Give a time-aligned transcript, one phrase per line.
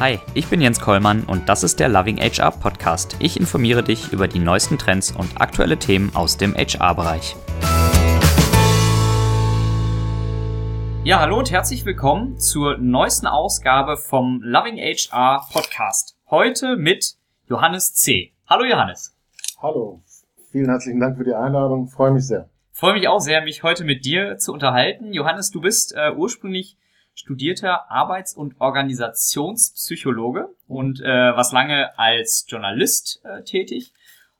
[0.00, 3.16] Hi, ich bin Jens Kollmann und das ist der Loving HR Podcast.
[3.18, 7.34] Ich informiere dich über die neuesten Trends und aktuelle Themen aus dem HR-Bereich.
[11.02, 16.16] Ja, hallo und herzlich willkommen zur neuesten Ausgabe vom Loving HR Podcast.
[16.30, 17.16] Heute mit
[17.48, 18.34] Johannes C.
[18.46, 19.16] Hallo Johannes.
[19.60, 20.00] Hallo,
[20.52, 22.48] vielen herzlichen Dank für die Einladung, freue mich sehr.
[22.70, 25.12] Freue mich auch sehr, mich heute mit dir zu unterhalten.
[25.12, 26.76] Johannes, du bist äh, ursprünglich
[27.18, 33.92] studierter Arbeits- und Organisationspsychologe und äh, was lange als Journalist äh, tätig.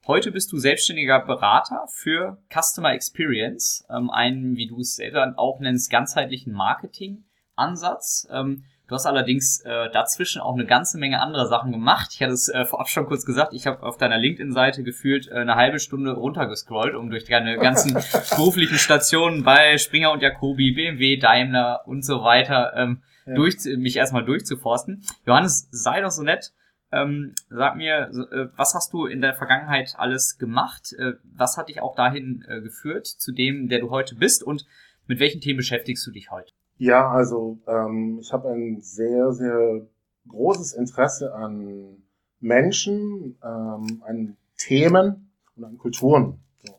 [0.07, 5.59] Heute bist du selbstständiger Berater für Customer Experience, ähm, einen, wie du es selber auch
[5.59, 8.29] nennst, ganzheitlichen Marketing-Ansatz.
[8.31, 12.09] Ähm, Du hast allerdings äh, dazwischen auch eine ganze Menge anderer Sachen gemacht.
[12.15, 15.35] Ich hatte es äh, vorab schon kurz gesagt, ich habe auf deiner LinkedIn-Seite gefühlt äh,
[15.35, 17.93] eine halbe Stunde runtergescrollt, um durch deine ganzen
[18.37, 23.35] beruflichen Stationen bei Springer und Jacobi, BMW, Daimler und so weiter ähm, ja.
[23.35, 25.05] durch, mich erstmal durchzuforsten.
[25.27, 26.55] Johannes, sei doch so nett.
[26.91, 30.95] Ähm, sag mir, äh, was hast du in der Vergangenheit alles gemacht?
[30.99, 34.43] Äh, was hat dich auch dahin äh, geführt, zu dem, der du heute bist?
[34.43, 34.65] Und
[35.07, 36.53] mit welchen Themen beschäftigst du dich heute?
[36.79, 39.87] Ja, also ähm, ich habe ein sehr, sehr
[40.29, 42.05] großes Interesse an
[42.39, 46.39] Menschen, ähm, an Themen und an Kulturen.
[46.59, 46.75] So.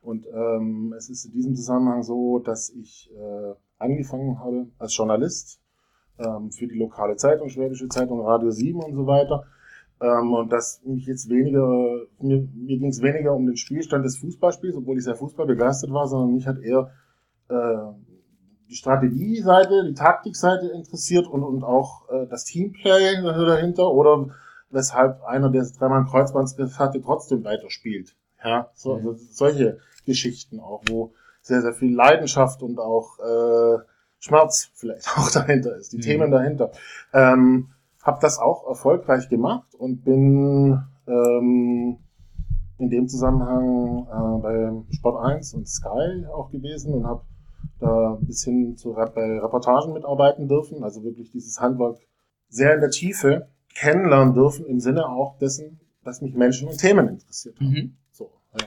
[0.00, 5.60] Und ähm, es ist in diesem Zusammenhang so, dass ich äh, angefangen habe als Journalist
[6.18, 9.44] ähm, für die lokale Zeitung, Schwäbische Zeitung, Radio 7 und so weiter.
[10.00, 14.16] Ähm, und dass mich jetzt weniger, mir, mir ging es weniger um den Spielstand des
[14.16, 16.90] Fußballspiels, obwohl ich sehr Fußball begeistert war, sondern mich hat eher
[17.48, 17.92] äh,
[18.72, 24.28] die Strategieseite, die Taktikseite interessiert und, und auch äh, das Teamplay dahinter oder
[24.70, 28.16] weshalb einer, der dreimal Kreuzbandriss hatte, trotzdem weiterspielt.
[28.42, 31.12] Ja, so, also solche Geschichten auch, wo
[31.42, 33.78] sehr, sehr viel Leidenschaft und auch äh,
[34.18, 36.02] Schmerz vielleicht auch dahinter ist, die mhm.
[36.02, 36.72] Themen dahinter.
[37.12, 37.68] Ähm,
[38.02, 41.98] hab das auch erfolgreich gemacht und bin ähm,
[42.78, 47.22] in dem Zusammenhang äh, bei Sport 1 und Sky auch gewesen und habe
[47.80, 51.98] da ein bisschen zu, bei Reportagen mitarbeiten dürfen, also wirklich dieses Handwerk
[52.48, 57.08] sehr in der Tiefe kennenlernen dürfen, im Sinne auch dessen, dass mich Menschen und Themen
[57.08, 57.70] interessiert haben.
[57.70, 57.96] Mhm.
[58.12, 58.66] So, ja.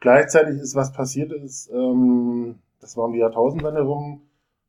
[0.00, 4.20] Gleichzeitig ist was passiert ist, ähm, das war um die Jahrtausendwende rum,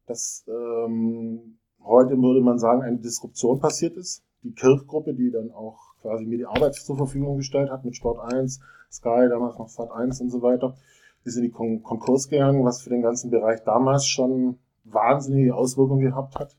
[0.08, 4.24] dass ähm, heute würde man sagen, eine Disruption passiert ist.
[4.44, 8.20] Die Kirchgruppe, die dann auch quasi mir die Arbeit zur Verfügung gestellt hat mit Sport
[8.34, 8.60] 1,
[8.92, 10.78] Sky, damals noch Sat 1 und so weiter,
[11.26, 16.02] ist in die Kon Konkurs gegangen, was für den ganzen Bereich damals schon wahnsinnige Auswirkungen
[16.02, 16.56] gehabt hat.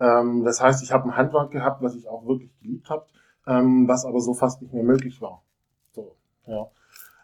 [0.00, 3.06] Ähm, das heißt, ich habe ein Handwerk gehabt, was ich auch wirklich geliebt habe,
[3.46, 5.42] ähm, was aber so fast nicht mehr möglich war.
[5.92, 6.16] So,
[6.46, 6.66] ja.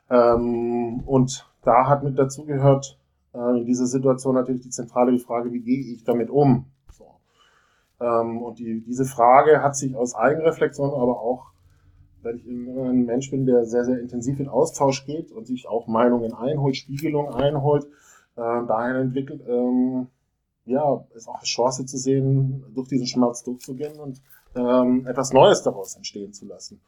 [0.08, 2.98] Ähm, und da hat mit dazu gehört,
[3.34, 6.66] äh, in dieser Situation natürlich die zentrale Frage, wie gehe ich damit um?
[6.92, 7.06] So.
[8.00, 11.49] Ähm, und die, diese Frage hat sich aus Eigenreflexion, aber auch
[12.22, 15.86] weil ich ein Mensch bin, der sehr, sehr intensiv in Austausch geht und sich auch
[15.86, 17.84] Meinungen einholt, Spiegelung einholt,
[18.36, 20.08] äh, dahin entwickelt, ähm,
[20.66, 24.20] ja, ist auch eine Chance zu sehen, durch diesen Schmerz durchzugehen und
[24.54, 26.80] ähm, etwas Neues daraus entstehen zu lassen.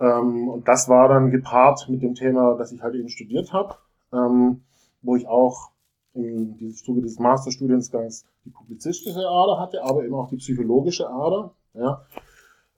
[0.00, 3.76] Ähm, und das war dann gepaart mit dem Thema, das ich halt eben studiert habe,
[4.12, 4.62] ähm,
[5.02, 5.70] wo ich auch
[6.16, 11.54] diesem Zuge dieses Masterstudiengangs die publizistische Ader hatte, aber eben auch die psychologische Ader.
[11.74, 12.06] Ja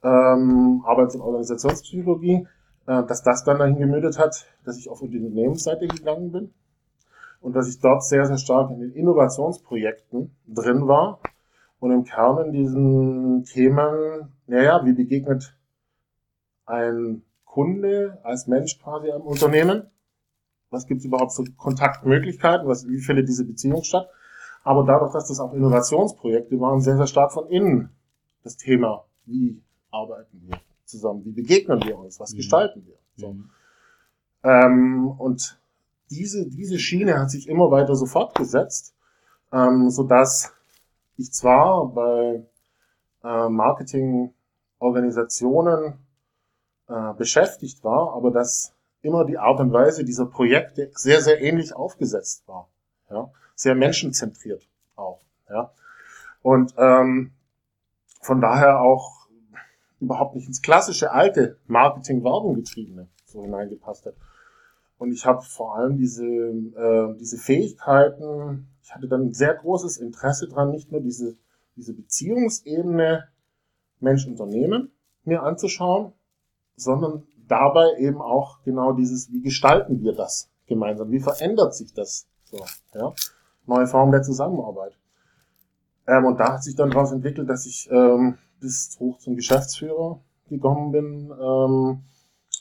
[0.03, 2.47] ähm, Arbeits- und Organisationspsychologie,
[2.87, 6.55] äh, dass das dann dahin gemündet hat, dass ich auf die Unternehmensseite gegangen bin
[7.41, 11.21] und dass ich dort sehr, sehr stark in den Innovationsprojekten drin war
[11.81, 15.57] und im Kern in diesen Themen, naja, wie begegnet
[16.65, 19.91] ein Kunde als Mensch quasi am Unternehmen?
[20.71, 22.67] Was gibt es überhaupt für Kontaktmöglichkeiten?
[22.67, 24.09] Was, wie findet diese Beziehung statt?
[24.65, 27.91] Aber dadurch, dass das auch Innovationsprojekte waren, sehr, sehr stark von innen
[28.43, 29.63] das Thema, wie
[29.97, 31.25] arbeiten wir zusammen?
[31.25, 32.21] Wie begegnen wir uns?
[32.21, 32.37] Was mhm.
[32.37, 32.95] gestalten wir?
[33.17, 33.33] So.
[33.33, 33.51] Mhm.
[34.43, 35.59] Ähm, und
[36.11, 38.95] diese, diese Schiene hat sich immer weiter so fortgesetzt,
[39.53, 40.53] ähm, so dass
[41.17, 42.45] ich zwar bei
[43.25, 45.95] äh, Marketingorganisationen
[46.89, 48.73] äh, beschäftigt war, aber dass
[49.03, 52.69] immer die Art und Weise dieser Projekte sehr, sehr ähnlich aufgesetzt war.
[53.11, 53.31] Ja?
[53.55, 55.21] Sehr menschenzentriert auch.
[55.49, 55.73] Ja?
[56.43, 57.33] Und ähm,
[58.21, 59.16] von daher auch
[60.01, 64.15] überhaupt nicht ins klassische alte Marketing-Werbung getriebene so hineingepasst hat.
[64.99, 69.99] Und ich habe vor allem diese, äh, diese Fähigkeiten, ich hatte dann ein sehr großes
[69.99, 71.37] Interesse dran, nicht nur diese,
[71.77, 73.29] diese Beziehungsebene
[74.01, 74.93] Mensch-Unternehmen
[75.25, 76.13] mir anzuschauen,
[76.77, 82.27] sondern dabei eben auch genau dieses, wie gestalten wir das gemeinsam, wie verändert sich das
[82.45, 82.65] so,
[82.95, 83.13] ja?
[83.67, 84.97] neue Formen der Zusammenarbeit.
[86.07, 90.21] Ähm, und da hat sich dann daraus entwickelt, dass ich ähm, bis hoch zum Geschäftsführer
[90.49, 92.05] gekommen bin ähm,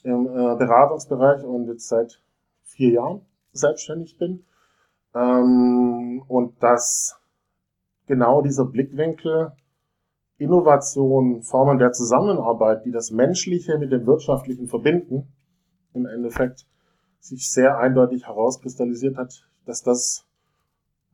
[0.03, 2.21] im äh, Beratungsbereich und jetzt seit
[2.63, 3.21] vier Jahren
[3.51, 4.45] selbstständig bin.
[5.13, 7.19] Ähm, und dass
[8.07, 9.53] genau dieser Blickwinkel
[10.37, 15.31] Innovation, Formen der Zusammenarbeit, die das Menschliche mit dem Wirtschaftlichen verbinden,
[15.93, 16.67] im Endeffekt
[17.19, 20.24] sich sehr eindeutig herauskristallisiert hat, dass das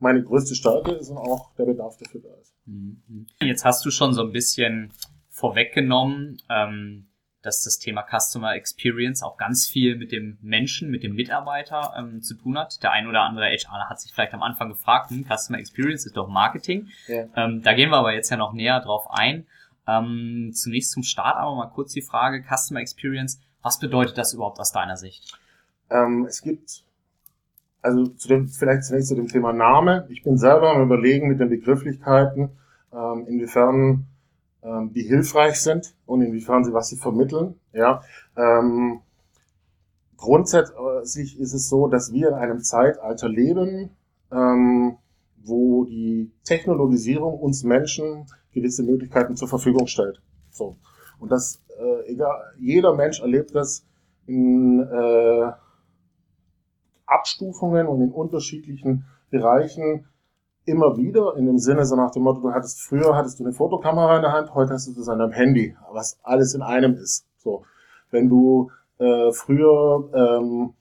[0.02, 2.54] meine größte Stärke ist und auch der Bedarf dafür da ist.
[2.66, 3.28] Mhm.
[3.42, 4.92] Jetzt hast du schon so ein bisschen
[5.30, 7.08] vorweggenommen, ähm,
[7.42, 12.22] dass das Thema Customer Experience auch ganz viel mit dem Menschen, mit dem Mitarbeiter ähm,
[12.22, 12.84] zu tun hat.
[12.84, 16.18] Der ein oder andere HR hat sich vielleicht am Anfang gefragt, hm, Customer Experience ist
[16.18, 16.90] doch Marketing.
[17.08, 17.26] Ja.
[17.36, 19.48] Ähm, da gehen wir aber jetzt ja noch näher drauf ein.
[19.88, 24.60] Ähm, zunächst zum Start aber mal kurz die Frage, Customer Experience, was bedeutet das überhaupt
[24.60, 25.38] aus deiner Sicht?
[25.90, 26.84] Ähm, es gibt,
[27.82, 30.06] also zu dem, vielleicht zunächst zu dem Thema Name.
[30.10, 32.50] Ich bin selber am überlegen mit den Begrifflichkeiten,
[32.94, 34.06] ähm, inwiefern
[34.64, 37.56] ähm, die hilfreich sind und inwiefern sie was sie vermitteln.
[37.74, 38.02] Ja,
[38.38, 39.00] ähm,
[40.18, 43.90] grundsätzlich ist es so, dass wir in einem Zeitalter leben,
[44.32, 44.98] ähm,
[45.44, 50.22] wo die Technologisierung uns Menschen gewisse Möglichkeiten zur Verfügung stellt.
[50.52, 50.76] So
[51.20, 53.84] und das äh, egal, jeder Mensch erlebt das
[54.28, 55.52] in äh,
[57.12, 60.06] Abstufungen und in unterschiedlichen Bereichen
[60.66, 63.54] immer wieder in dem Sinne so nach dem Motto, du hattest früher hattest du eine
[63.54, 66.96] Fotokamera in der Hand, heute hast du das an deinem Handy, was alles in einem
[66.96, 67.26] ist.
[67.38, 67.64] So,
[68.12, 70.74] wenn du äh, früher ähm,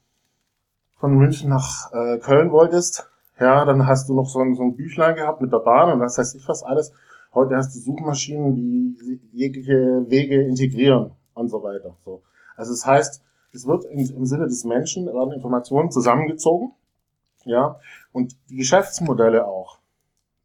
[0.98, 4.76] von München nach äh, Köln wolltest, ja, dann hast du noch so ein, so ein
[4.76, 6.92] Büchlein gehabt mit der Bahn und das heißt ich was alles.
[7.32, 11.96] Heute hast du Suchmaschinen, die jegliche Wege integrieren und so weiter.
[12.04, 12.22] So.
[12.56, 16.72] Also das heißt, es wird im, im Sinne des Menschen werden Informationen zusammengezogen
[17.44, 17.78] ja,
[18.12, 19.78] und die Geschäftsmodelle auch,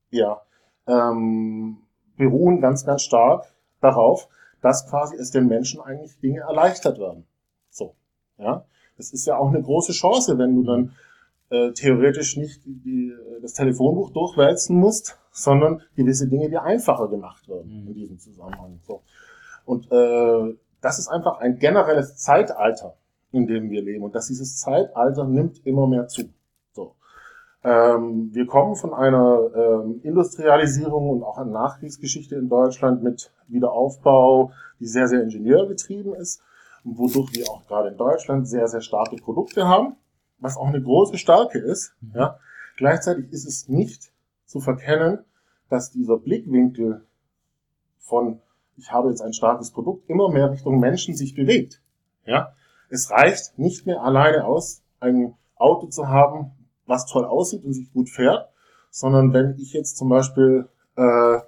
[0.10, 0.42] ja,
[0.88, 1.78] ähm,
[2.18, 4.30] beruhen ganz, ganz stark darauf,
[4.62, 7.25] dass quasi es den Menschen eigentlich Dinge erleichtert werden.
[7.69, 7.96] So,
[8.38, 8.66] ja.
[8.98, 10.96] Das ist ja auch eine große Chance, wenn du dann
[11.50, 17.81] äh, theoretisch nicht die, das Telefonbuch durchwälzen musst, sondern gewisse Dinge dir einfacher gemacht werden
[17.81, 17.88] mhm.
[17.88, 18.80] in diesem Zusammenhang.
[18.88, 19.01] So.
[19.66, 20.56] Und äh,
[20.86, 22.96] das ist einfach ein generelles Zeitalter,
[23.32, 24.04] in dem wir leben.
[24.04, 26.30] Und dass dieses Zeitalter nimmt immer mehr zu.
[27.64, 34.52] Ähm, wir kommen von einer ähm, Industrialisierung und auch einer Nachkriegsgeschichte in Deutschland mit Wiederaufbau,
[34.80, 36.44] die sehr, sehr ingenieurgetrieben ist
[36.84, 39.96] und wodurch wir auch gerade in Deutschland sehr, sehr starke Produkte haben,
[40.38, 41.96] was auch eine große Stärke ist.
[42.02, 42.12] Mhm.
[42.14, 42.40] Ja.
[42.78, 44.12] Gleichzeitig ist es nicht
[44.46, 45.26] zu verkennen,
[45.68, 47.04] dass dieser Blickwinkel
[47.98, 48.40] von
[48.77, 51.81] ich habe jetzt ein starkes Produkt immer mehr Richtung Menschen sich bewegt.
[52.25, 52.54] Ja.
[52.89, 56.51] Es reicht nicht mehr alleine aus, ein Auto zu haben,
[56.86, 58.50] was toll aussieht und sich gut fährt,
[58.89, 61.39] sondern wenn ich jetzt zum Beispiel äh,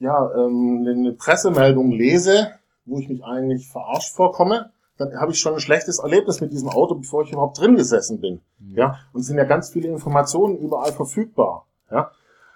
[0.00, 2.52] ja, ähm, eine Pressemeldung lese,
[2.84, 6.68] wo ich mich eigentlich verarscht vorkomme, dann habe ich schon ein schlechtes Erlebnis mit diesem
[6.68, 8.40] Auto, bevor ich überhaupt drin gesessen bin.
[8.58, 8.76] Mhm.
[8.76, 11.66] Ja, und es sind ja ganz viele Informationen überall verfügbar.
[11.90, 12.10] Ja,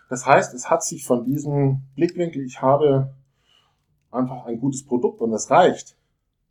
[0.08, 3.10] das heißt, es hat sich von diesem Blickwinkel, ich habe
[4.12, 5.96] einfach ein gutes Produkt und das reicht,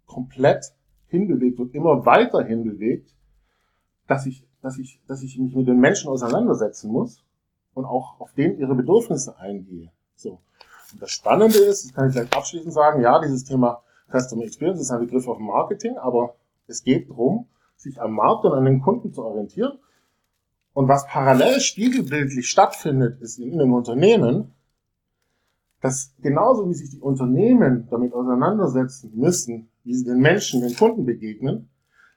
[0.05, 0.73] komplett
[1.07, 3.13] hinbewegt und immer weiter hinbewegt,
[4.07, 7.23] dass ich dass ich, dass ich mich mit den Menschen auseinandersetzen muss
[7.73, 9.91] und auch auf denen ihre Bedürfnisse eingehe.
[10.15, 10.39] So.
[10.93, 13.81] Und das Spannende ist, das kann ich gleich abschließend sagen, ja, dieses Thema
[14.11, 16.35] Customer Experience ist ein Begriff auf Marketing, aber
[16.67, 19.79] es geht darum, sich am Markt und an den Kunden zu orientieren.
[20.73, 24.53] Und was parallel spiegelbildlich stattfindet, ist in einem Unternehmen,
[25.81, 31.05] dass genauso wie sich die Unternehmen damit auseinandersetzen müssen, wie sie den Menschen, den Kunden
[31.05, 31.69] begegnen,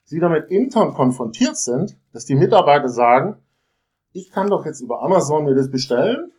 [0.05, 3.37] sie damit intern konfrontiert sind, dass die Mitarbeiter sagen,
[4.13, 6.31] ich kann doch jetzt über Amazon mir das bestellen,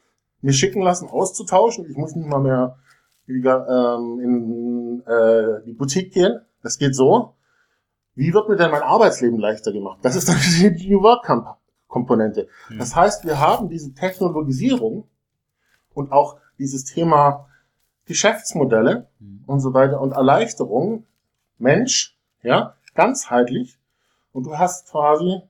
[0.42, 2.78] mir schicken lassen, auszutauschen, ich muss nicht mal mehr
[3.28, 7.34] ähm, in äh, die Boutique gehen, das geht so.
[8.14, 10.00] Wie wird mir denn mein Arbeitsleben leichter gemacht?
[10.04, 10.38] Das ist dann
[10.78, 11.26] die New Work
[11.88, 12.48] Komponente.
[12.70, 12.78] Mhm.
[12.78, 15.08] Das heißt, wir haben diese Technologisierung
[15.94, 17.48] und auch dieses Thema
[18.06, 19.44] Geschäftsmodelle mhm.
[19.48, 21.06] und so weiter und Erleichterung,
[21.58, 23.78] Mensch, ja, ganzheitlich
[24.32, 25.42] und du hast quasi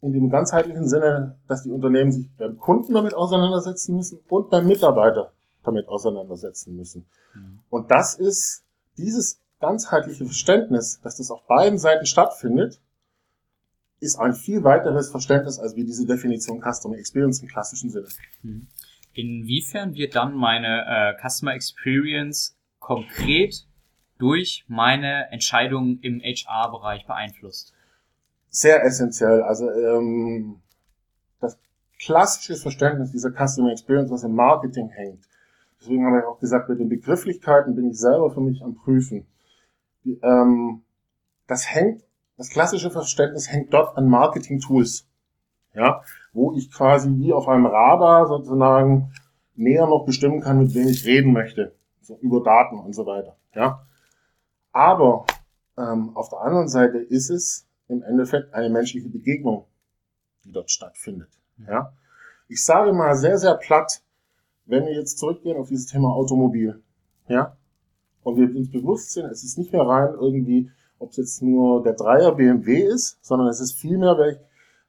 [0.00, 4.66] in dem ganzheitlichen Sinne, dass die Unternehmen sich beim Kunden damit auseinandersetzen müssen und beim
[4.66, 7.06] Mitarbeiter damit auseinandersetzen müssen.
[7.34, 7.60] Mhm.
[7.70, 8.64] Und das ist
[8.98, 12.80] dieses ganzheitliche Verständnis, dass das auf beiden Seiten stattfindet,
[14.00, 18.08] ist ein viel weiteres Verständnis als wie diese Definition Customer Experience im klassischen Sinne.
[18.42, 18.66] Mhm.
[19.14, 23.66] Inwiefern wird dann meine äh, Customer Experience konkret
[24.18, 27.72] durch meine Entscheidungen im HR-Bereich beeinflusst?
[28.48, 29.42] Sehr essentiell.
[29.42, 30.60] Also ähm,
[31.40, 31.58] das
[31.98, 35.24] klassische Verständnis dieser Customer Experience, was im Marketing hängt,
[35.80, 39.26] deswegen habe ich auch gesagt, mit den Begrifflichkeiten bin ich selber für mich am Prüfen.
[40.22, 40.82] Ähm,
[41.46, 42.02] das hängt,
[42.36, 45.06] das klassische Verständnis hängt dort an Marketing-Tools.
[45.74, 46.02] Ja,
[46.34, 49.12] wo ich quasi wie auf einem Radar sozusagen
[49.54, 51.74] näher noch bestimmen kann, mit wem ich reden möchte.
[52.02, 53.36] So über Daten und so weiter.
[53.54, 53.86] Ja.
[54.72, 55.24] Aber
[55.78, 59.64] ähm, auf der anderen Seite ist es im Endeffekt eine menschliche Begegnung,
[60.44, 61.30] die dort stattfindet.
[61.66, 61.92] Ja.
[62.48, 64.02] Ich sage mal sehr, sehr platt,
[64.66, 66.82] wenn wir jetzt zurückgehen auf dieses Thema Automobil,
[67.28, 67.56] ja,
[68.22, 71.82] und wir uns bewusst sind, es ist nicht mehr rein irgendwie, ob es jetzt nur
[71.82, 74.14] der Dreier BMW ist, sondern es ist vielmehr,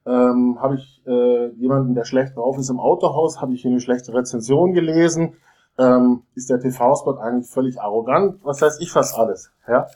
[0.06, 3.80] ähm, habe ich äh, jemanden, der schlecht drauf ist im Autohaus, habe ich hier eine
[3.80, 5.34] schlechte Rezension gelesen,
[5.78, 9.86] ähm, ist der TV-Spot eigentlich völlig arrogant, was weiß ich was alles, ja.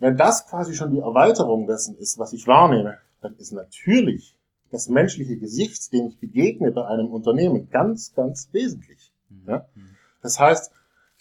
[0.00, 4.36] Wenn das quasi schon die Erweiterung dessen ist, was ich wahrnehme, dann ist natürlich
[4.72, 9.12] das menschliche Gesicht, dem ich begegne bei einem Unternehmen, ganz, ganz wesentlich.
[9.28, 9.48] Mhm.
[9.48, 9.66] Ja?
[10.22, 10.72] Das heißt,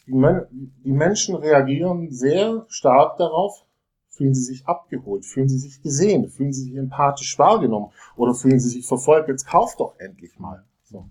[0.07, 3.65] die, Men die Menschen reagieren sehr stark darauf,
[4.11, 7.91] fühlen sie sich abgeholt, fühlen sie sich gesehen, fühlen sie sich empathisch wahrgenommen?
[8.15, 10.63] Oder fühlen sie sich verfolgt, jetzt kauft doch endlich mal.
[10.83, 11.09] So.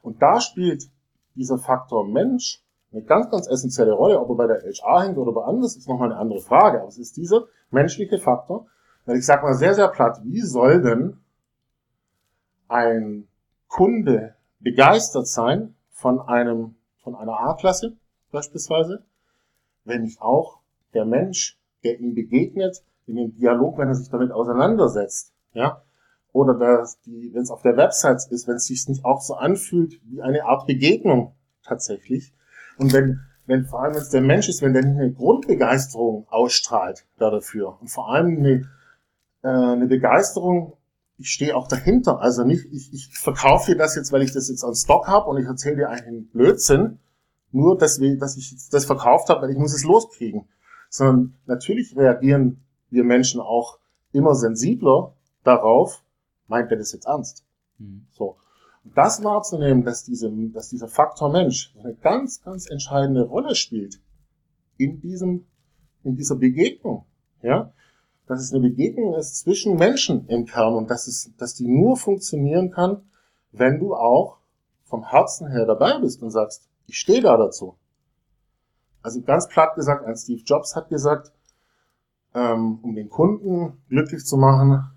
[0.00, 0.88] Und da spielt
[1.34, 2.62] dieser Faktor Mensch
[2.92, 5.88] eine ganz, ganz essentielle Rolle, ob er bei der HR hängt oder bei anders, ist
[5.88, 8.68] nochmal eine andere Frage, aber es ist dieser menschliche Faktor,
[9.04, 11.18] weil ich sage mal sehr, sehr platt, wie soll denn
[12.68, 13.26] ein
[13.66, 17.96] Kunde begeistert sein von einem, von einer A-Klasse
[18.30, 19.04] beispielsweise,
[19.84, 20.60] wenn nicht auch
[20.94, 25.82] der Mensch, der ihm begegnet, in dem Dialog, wenn er sich damit auseinandersetzt, ja,
[26.32, 29.34] oder dass die, wenn es auf der Website ist, wenn es sich nicht auch so
[29.34, 32.32] anfühlt wie eine Art Begegnung tatsächlich,
[32.78, 37.06] und wenn, wenn vor allem es der Mensch ist, wenn der nicht eine Grundbegeisterung ausstrahlt
[37.16, 38.68] da dafür und vor allem eine,
[39.42, 40.76] äh, eine Begeisterung
[41.18, 42.20] ich stehe auch dahinter.
[42.20, 45.28] Also nicht, ich, ich verkaufe dir das jetzt, weil ich das jetzt an Stock habe
[45.30, 46.98] und ich erzähle dir einen Blödsinn,
[47.52, 50.46] nur deswegen, dass ich das verkauft habe, weil ich muss es loskriegen.
[50.88, 53.78] Sondern natürlich reagieren wir Menschen auch
[54.12, 55.14] immer sensibler
[55.44, 56.02] darauf,
[56.48, 57.44] meint er das jetzt ernst?
[57.78, 58.06] Mhm.
[58.12, 58.36] So.
[58.84, 64.00] Und das wahrzunehmen, dass, diese, dass dieser Faktor Mensch eine ganz, ganz entscheidende Rolle spielt
[64.76, 65.46] in diesem,
[66.04, 67.04] in dieser Begegnung,
[67.42, 67.72] ja,
[68.26, 71.96] dass es eine Begegnung ist zwischen Menschen im Kern und dass, es, dass die nur
[71.96, 73.02] funktionieren kann,
[73.52, 74.38] wenn du auch
[74.84, 77.76] vom Herzen her dabei bist und sagst, ich stehe da dazu.
[79.06, 81.30] Also ganz platt gesagt, ein Steve Jobs hat gesagt,
[82.34, 84.90] ähm, um den Kunden glücklich zu machen,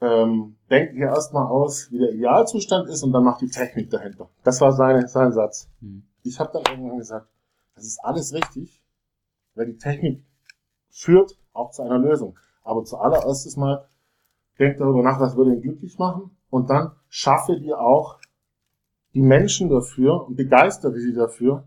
[0.00, 4.30] ähm, denkt ihr erstmal aus, wie der Idealzustand ist und dann macht die Technik dahinter.
[4.44, 5.68] Das war seine, sein Satz.
[5.80, 6.04] Hm.
[6.22, 7.26] Ich habe dann irgendwann gesagt,
[7.74, 8.80] das ist alles richtig,
[9.56, 10.24] weil die Technik
[10.88, 12.38] führt auch zu einer Lösung.
[12.62, 13.88] Aber zuallererstes mal,
[14.60, 18.20] denk darüber nach, was würde ihn glücklich machen und dann schaffe dir auch
[19.14, 21.66] die Menschen dafür und begeistere sie dafür,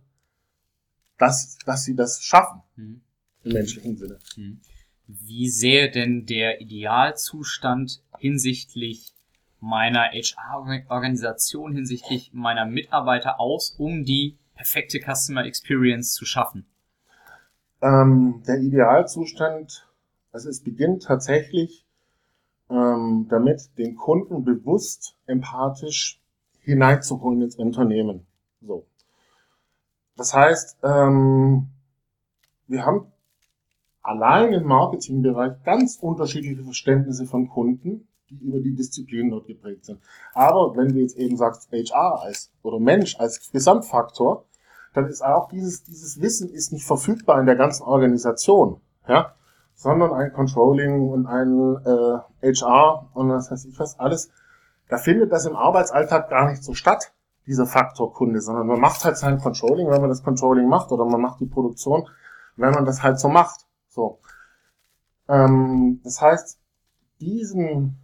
[1.18, 2.62] dass, dass sie das schaffen.
[2.76, 3.02] Mhm.
[3.44, 4.20] Im menschlichen Sinne.
[4.36, 4.60] Mhm.
[5.08, 9.14] Wie sähe denn der Idealzustand hinsichtlich
[9.60, 16.66] meiner HR-Organisation, hinsichtlich meiner Mitarbeiter aus, um die perfekte Customer Experience zu schaffen?
[17.82, 19.88] Ähm, der Idealzustand,
[20.32, 21.86] also es beginnt tatsächlich
[22.70, 26.20] ähm, damit, den Kunden bewusst empathisch
[26.62, 28.26] hineinzuholen ins Unternehmen.
[28.62, 28.86] So.
[30.18, 31.68] Das heißt, ähm,
[32.68, 33.12] wir haben
[34.02, 40.02] allein im Marketingbereich ganz unterschiedliche Verständnisse von Kunden, die über die Disziplinen dort geprägt sind.
[40.34, 44.46] Aber wenn du jetzt eben sagst, HR als oder Mensch als Gesamtfaktor,
[44.94, 49.36] dann ist auch dieses, dieses Wissen ist nicht verfügbar in der ganzen Organisation, ja,
[49.76, 51.78] sondern ein Controlling und ein
[52.42, 54.32] äh, HR und das heißt ich was alles,
[54.90, 57.14] da findet das im Arbeitsalltag gar nicht so statt,
[57.48, 61.06] dieser Faktor Kunde, sondern man macht halt sein Controlling, wenn man das Controlling macht oder
[61.06, 62.08] man macht die Produktion,
[62.58, 63.62] wenn man das halt so macht.
[63.88, 64.20] So.
[65.30, 66.60] Ähm, das heißt,
[67.20, 67.98] diesen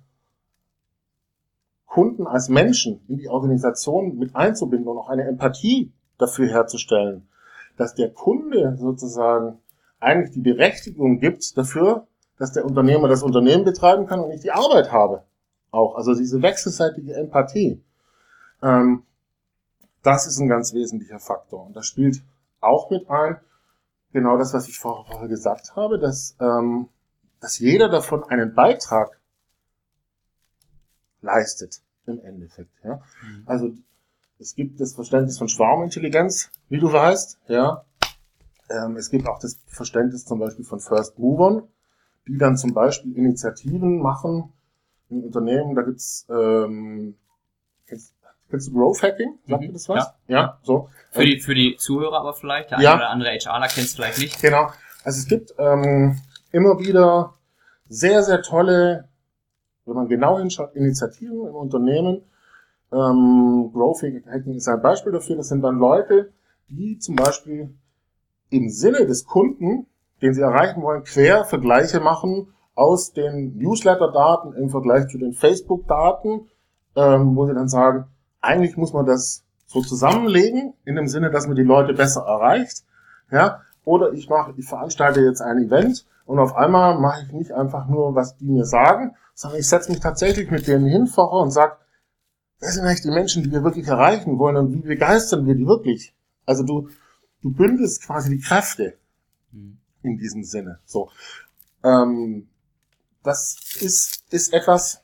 [1.86, 7.28] Kunden als Menschen in die Organisation mit einzubinden und auch eine Empathie dafür herzustellen,
[7.78, 9.60] dass der Kunde sozusagen
[10.00, 12.08] eigentlich die Berechtigung gibt dafür,
[12.38, 15.24] dass der Unternehmer das Unternehmen betreiben kann und ich die Arbeit habe.
[15.72, 17.82] Auch, also diese wechselseitige Empathie.
[18.62, 19.04] Ähm,
[20.04, 21.66] das ist ein ganz wesentlicher Faktor.
[21.66, 22.22] Und das spielt
[22.60, 23.40] auch mit ein,
[24.12, 26.90] genau das, was ich vorher gesagt habe, dass, ähm,
[27.40, 29.20] dass jeder davon einen Beitrag
[31.22, 32.72] leistet im Endeffekt.
[32.84, 33.02] Ja?
[33.22, 33.44] Mhm.
[33.46, 33.74] Also
[34.40, 37.86] es gibt das Verständnis von Schwarmintelligenz, wie du weißt, ja.
[38.70, 41.68] Ähm, es gibt auch das Verständnis zum Beispiel von First Movern,
[42.28, 44.52] die dann zum Beispiel Initiativen machen
[45.10, 45.76] in Unternehmen.
[45.76, 47.16] Da gibt's ähm,
[48.54, 49.40] Kennst du Growth Hacking?
[49.48, 49.66] Sagt Mhm.
[49.68, 50.14] dir das was?
[50.28, 50.38] Ja.
[50.40, 50.88] ja so.
[51.10, 52.96] Für die, für die Zuhörer aber vielleicht, der eine Ja.
[52.96, 54.40] oder andere HRler kennt es vielleicht nicht.
[54.44, 54.68] Genau.
[55.04, 56.20] Also es gibt ähm,
[56.52, 57.34] immer wieder
[57.90, 59.10] sehr, sehr tolle,
[59.88, 62.22] wenn man genau hinschaut, Initiativen im Unternehmen.
[62.92, 65.38] Ähm, Growth Hacking ist ein Beispiel dafür.
[65.38, 66.32] Das sind dann Leute,
[66.68, 67.74] die zum Beispiel
[68.52, 69.88] im Sinne des Kunden,
[70.22, 76.50] den sie erreichen wollen, quer Vergleiche machen aus den Newsletter-Daten im Vergleich zu den Facebook-Daten,
[76.96, 78.06] ähm, wo sie dann sagen,
[78.44, 82.84] eigentlich muss man das so zusammenlegen, in dem Sinne, dass man die Leute besser erreicht.
[83.32, 87.52] Ja, oder ich mache, ich veranstalte jetzt ein Event und auf einmal mache ich nicht
[87.52, 91.42] einfach nur, was die mir sagen, sondern ich setze mich tatsächlich mit denen hin vorher
[91.42, 91.78] und sage,
[92.60, 95.66] wer sind eigentlich die Menschen, die wir wirklich erreichen wollen und wie begeistern wir die
[95.66, 96.14] wirklich?
[96.46, 96.90] Also du,
[97.42, 98.94] du bündelst quasi die Kräfte
[99.54, 99.78] Mhm.
[100.02, 100.80] in diesem Sinne.
[100.86, 101.10] So,
[101.84, 102.48] ähm,
[103.24, 105.03] das ist ist etwas.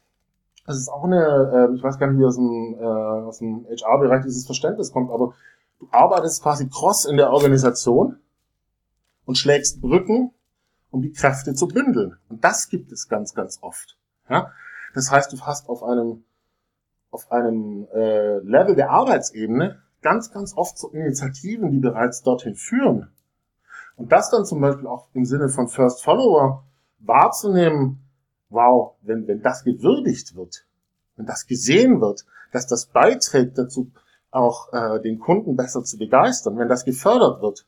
[0.70, 3.66] Das ist auch eine, äh, ich weiß gar nicht, wie aus dem, äh, aus dem
[3.66, 5.34] HR-Bereich dieses Verständnis kommt, aber
[5.80, 8.20] du arbeitest quasi cross in der Organisation
[9.26, 10.32] und schlägst Brücken,
[10.92, 12.18] um die Kräfte zu bündeln.
[12.30, 13.98] Und das gibt es ganz, ganz oft.
[14.30, 14.52] Ja?
[14.94, 16.24] Das heißt, du hast auf einem,
[17.10, 23.10] auf einem äh, Level der Arbeitsebene ganz, ganz oft so Initiativen, die bereits dorthin führen.
[23.96, 26.64] Und das dann zum Beispiel auch im Sinne von First Follower
[27.00, 28.04] wahrzunehmen,
[28.50, 30.66] wow, wenn, wenn das gewürdigt wird,
[31.16, 33.92] wenn das gesehen wird, dass das beiträgt dazu,
[34.32, 37.66] auch äh, den Kunden besser zu begeistern, wenn das gefördert wird,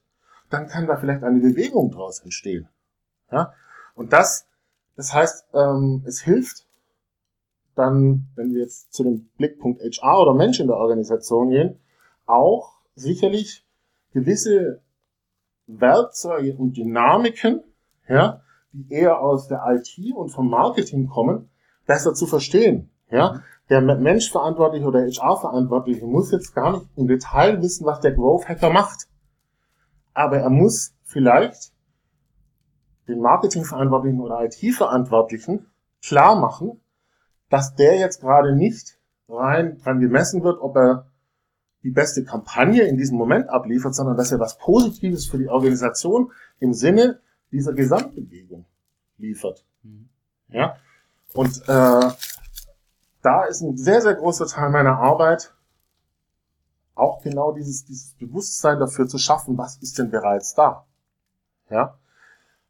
[0.49, 2.67] dann kann da vielleicht eine Bewegung draus entstehen.
[3.31, 3.53] Ja?
[3.95, 4.47] Und das,
[4.95, 6.65] das heißt, ähm, es hilft
[7.75, 11.79] dann, wenn wir jetzt zu dem Blickpunkt HR oder Mensch in der Organisation gehen,
[12.25, 13.65] auch sicherlich
[14.13, 14.81] gewisse
[15.67, 17.63] Werkzeuge und Dynamiken,
[18.07, 18.41] ja,
[18.73, 21.49] die eher aus der IT und vom Marketing kommen,
[21.85, 22.89] besser zu verstehen.
[23.09, 28.47] Ja, der Menschverantwortliche oder HR-Verantwortliche muss jetzt gar nicht im Detail wissen, was der Growth
[28.47, 29.07] Hacker macht.
[30.13, 31.73] Aber er muss vielleicht
[33.07, 35.67] den Marketingverantwortlichen oder IT-Verantwortlichen
[36.01, 36.81] klar machen,
[37.49, 41.07] dass der jetzt gerade nicht rein dran gemessen wird, ob er
[41.83, 46.31] die beste Kampagne in diesem Moment abliefert, sondern dass er was Positives für die Organisation
[46.59, 47.19] im Sinne
[47.51, 48.65] dieser Gesamtbewegung
[49.17, 49.65] liefert.
[49.83, 50.09] Mhm.
[50.49, 50.75] Ja,
[51.33, 52.11] und äh,
[53.21, 55.53] da ist ein sehr, sehr großer Teil meiner Arbeit,
[56.95, 60.85] auch genau dieses, dieses Bewusstsein dafür zu schaffen, was ist denn bereits da.
[61.69, 61.97] Ja,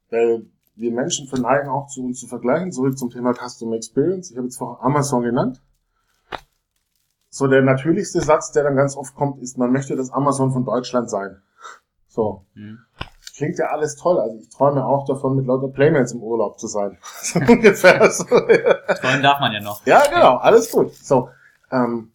[0.09, 4.31] weil wir Menschen verneigen auch zu uns zu vergleichen, zurück zum Thema Customer Experience.
[4.31, 5.61] Ich habe jetzt vorher Amazon genannt.
[7.29, 10.65] So der natürlichste Satz, der dann ganz oft kommt, ist, man möchte das Amazon von
[10.65, 11.41] Deutschland sein.
[12.07, 12.79] So, Mhm.
[13.41, 14.19] Klingt ja alles toll.
[14.19, 16.99] Also ich träume auch davon, mit lauter Playmates im Urlaub zu sein.
[17.23, 18.23] So ungefähr so.
[18.23, 19.83] Träumen darf man ja noch.
[19.87, 20.93] Ja, genau, alles gut.
[20.93, 21.29] So,
[21.71, 22.11] ähm,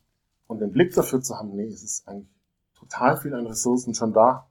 [0.46, 2.30] und den Blick dafür zu haben, nee, es ist eigentlich
[2.78, 4.46] total viel an Ressourcen schon da.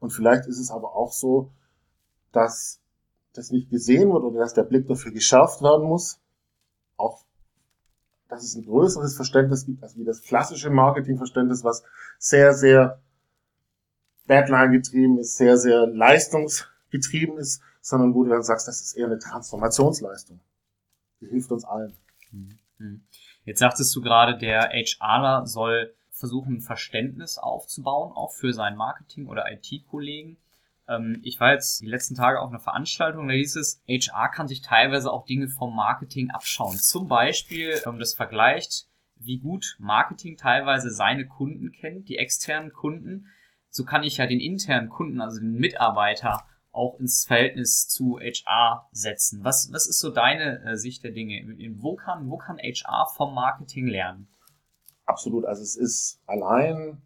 [0.00, 1.50] Und vielleicht ist es aber auch so,
[2.32, 2.80] dass
[3.34, 6.18] das nicht gesehen wird oder dass der Blick dafür geschärft werden muss.
[6.96, 7.24] Auch,
[8.28, 11.84] dass es ein größeres Verständnis gibt, als wie das klassische Marketingverständnis, was
[12.18, 13.02] sehr, sehr
[14.28, 19.06] Deadline getrieben ist, sehr, sehr leistungsgetrieben ist, sondern wo du dann sagst, das ist eher
[19.06, 20.40] eine Transformationsleistung.
[21.20, 21.96] Die hilft uns allen.
[22.78, 23.02] Mhm.
[23.44, 29.50] Jetzt sagtest du gerade, der HRler soll versuchen, Verständnis aufzubauen, auch für seinen Marketing- oder
[29.50, 30.38] IT-Kollegen.
[30.88, 34.48] Ähm, ich war jetzt die letzten Tage auf einer Veranstaltung, da hieß es, HR kann
[34.48, 36.76] sich teilweise auch Dinge vom Marketing abschauen.
[36.76, 43.26] Zum Beispiel, ähm, das vergleicht, wie gut Marketing teilweise seine Kunden kennt, die externen Kunden.
[43.70, 46.44] So kann ich ja den internen Kunden, also den Mitarbeiter,
[46.76, 49.42] auch ins Verhältnis zu HR setzen.
[49.42, 51.38] Was, was ist so deine äh, Sicht der Dinge?
[51.40, 54.28] In, wo, kann, wo kann HR vom Marketing lernen?
[55.06, 55.46] Absolut.
[55.46, 57.00] Also es ist allein,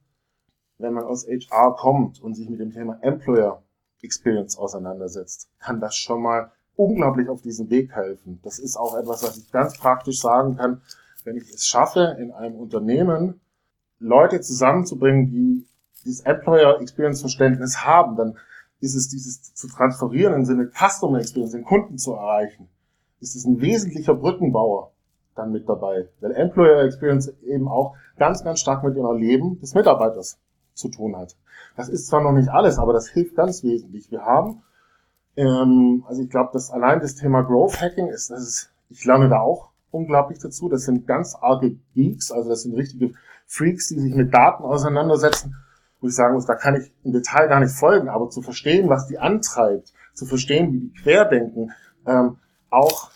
[0.78, 3.62] wenn man aus HR kommt und sich mit dem Thema Employer
[4.02, 8.40] Experience auseinandersetzt, kann das schon mal unglaublich auf diesen Weg helfen.
[8.42, 10.80] Das ist auch etwas, was ich ganz praktisch sagen kann.
[11.24, 13.40] Wenn ich es schaffe, in einem Unternehmen
[13.98, 15.66] Leute zusammenzubringen, die
[16.04, 18.38] dieses Employer Experience Verständnis haben, dann
[18.80, 22.68] ist es dieses zu transferieren im Sinne Customer Experience, den Kunden zu erreichen,
[23.20, 24.92] ist es ein wesentlicher Brückenbauer
[25.34, 26.08] dann mit dabei.
[26.20, 30.38] Weil Employer Experience eben auch ganz, ganz stark mit dem Erleben des Mitarbeiters
[30.74, 31.36] zu tun hat.
[31.76, 34.10] Das ist zwar noch nicht alles, aber das hilft ganz wesentlich.
[34.10, 34.62] Wir haben,
[35.36, 39.28] ähm, also ich glaube, dass allein das Thema Growth Hacking ist, das ist, ich lerne
[39.28, 40.68] da auch unglaublich dazu.
[40.68, 43.12] Das sind ganz arge Geeks, also das sind richtige
[43.46, 45.56] Freaks, die sich mit Daten auseinandersetzen
[46.00, 48.88] wo ich sagen muss, da kann ich im Detail gar nicht folgen, aber zu verstehen,
[48.88, 51.72] was die antreibt, zu verstehen, wie die querdenken,
[52.06, 52.38] ähm,
[52.70, 53.10] auch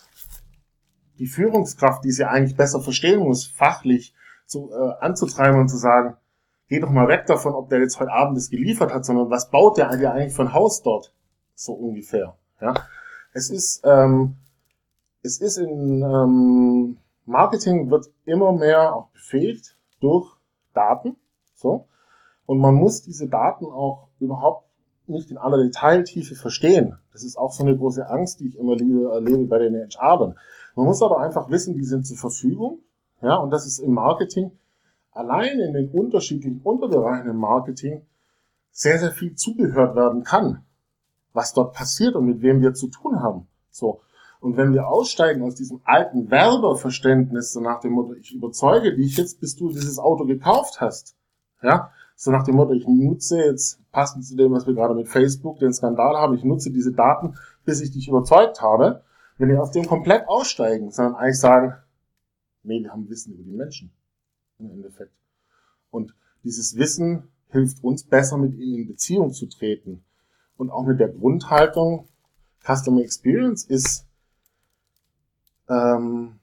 [1.19, 4.15] die Führungskraft, die sie eigentlich besser verstehen muss, fachlich,
[4.47, 6.17] zu, äh, anzutreiben und zu sagen,
[6.69, 9.51] geh doch mal weg davon, ob der jetzt heute Abend das geliefert hat, sondern was
[9.51, 11.15] baut der eigentlich für ein Haus dort?
[11.55, 12.37] So ungefähr.
[12.61, 12.75] Ja,
[13.33, 14.37] es ist, ähm,
[15.23, 20.37] es ist in ähm, Marketing wird immer mehr auch befähigt durch
[20.75, 21.17] Daten.
[21.55, 21.89] So.
[22.47, 24.67] Und man muss diese Daten auch überhaupt
[25.07, 26.97] nicht in aller Detailtiefe verstehen.
[27.13, 30.37] Das ist auch so eine große Angst, die ich immer erlebe bei den HRern.
[30.75, 32.81] Man muss aber einfach wissen, die sind zur Verfügung.
[33.23, 34.51] Ja, und das ist im Marketing
[35.13, 38.03] allein in den unterschiedlichen Unterbereichen im Marketing
[38.71, 40.65] sehr, sehr viel zugehört werden kann,
[41.33, 43.47] was dort passiert und mit wem wir zu tun haben.
[43.71, 44.01] So.
[44.41, 49.17] Und wenn wir aussteigen aus diesem alten Werberverständnis, so nach dem Motto, ich überzeuge dich
[49.17, 51.17] jetzt, bis du dieses Auto gekauft hast,
[51.63, 55.09] ja, so nach dem Motto, ich nutze jetzt, passend zu dem, was wir gerade mit
[55.09, 59.03] Facebook, den Skandal haben, ich nutze diese Daten, bis ich dich überzeugt habe,
[59.39, 61.75] wenn wir aus dem komplett aussteigen, sondern eigentlich sagen,
[62.63, 63.91] nee, wir haben Wissen über die Menschen
[64.59, 65.13] im Endeffekt.
[65.91, 70.05] Und dieses Wissen hilft uns besser, mit ihnen in Beziehung zu treten.
[70.57, 72.09] Und auch mit der Grundhaltung,
[72.65, 74.07] Customer Experience ist
[75.69, 76.41] ähm,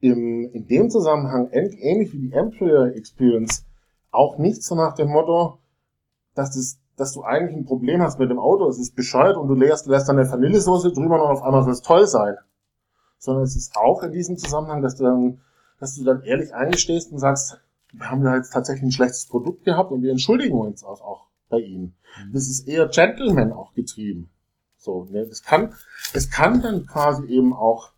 [0.00, 3.65] im, in dem Zusammenhang ähnlich wie die Employer Experience
[4.10, 5.58] auch nicht so nach dem Motto,
[6.34, 9.48] dass, das, dass du eigentlich ein Problem hast mit dem Auto, es ist bescheuert und
[9.48, 12.36] du lässt, lässt dann eine Vanillesoße drüber und auf einmal soll es toll sein.
[13.18, 15.40] Sondern es ist auch in diesem Zusammenhang, dass du dann,
[15.80, 17.58] dass du dann ehrlich eingestehst und sagst,
[17.92, 21.26] wir haben ja jetzt tatsächlich ein schlechtes Produkt gehabt und wir entschuldigen uns auch, auch
[21.48, 21.96] bei ihnen.
[22.24, 22.32] Mhm.
[22.32, 24.30] Das ist eher Gentleman auch getrieben.
[24.76, 25.26] So, ne?
[25.26, 25.74] Das kann,
[26.12, 27.92] es kann dann quasi eben auch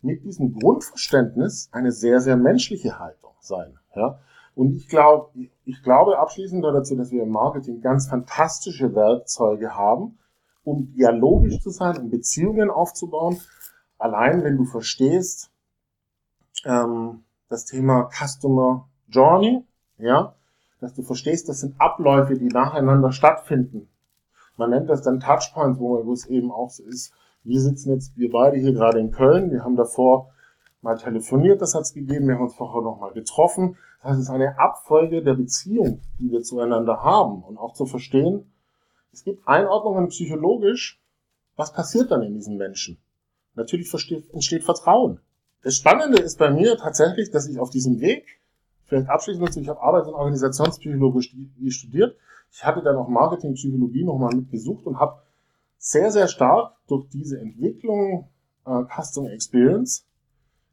[0.00, 3.78] mit diesem Grundverständnis eine sehr, sehr menschliche Haltung sein.
[3.96, 4.20] Ja?
[4.54, 5.30] Und ich glaube,
[5.64, 10.18] ich glaube abschließend dazu, dass wir im Marketing ganz fantastische Werkzeuge haben,
[10.62, 13.40] um dialogisch zu sein, um Beziehungen aufzubauen.
[13.98, 15.50] Allein wenn du verstehst,
[16.64, 19.64] ähm, das Thema Customer Journey,
[19.98, 20.34] ja,
[20.80, 23.88] dass du verstehst, das sind Abläufe, die nacheinander stattfinden.
[24.56, 27.12] Man nennt das dann Touchpoints, wo, es eben auch so ist.
[27.42, 30.30] Wir sitzen jetzt, wir beide hier gerade in Köln, wir haben davor
[30.84, 33.76] mal telefoniert, das hat es gegeben, wir haben uns vorher noch mal getroffen.
[34.02, 37.86] Das heißt, es ist eine Abfolge der Beziehung, die wir zueinander haben und auch zu
[37.86, 38.52] verstehen,
[39.12, 41.00] es gibt Einordnungen psychologisch,
[41.56, 42.98] was passiert dann in diesen Menschen?
[43.54, 43.92] Natürlich
[44.32, 45.20] entsteht Vertrauen.
[45.62, 48.40] Das Spannende ist bei mir tatsächlich, dass ich auf diesem Weg,
[48.86, 52.16] vielleicht abschließend ich habe Arbeits- und Organisationspsychologie studiert,
[52.52, 55.22] ich hatte dann auch Marketingpsychologie nochmal mitgesucht und habe
[55.78, 58.28] sehr, sehr stark durch diese Entwicklung
[58.66, 60.06] äh, Customer Experience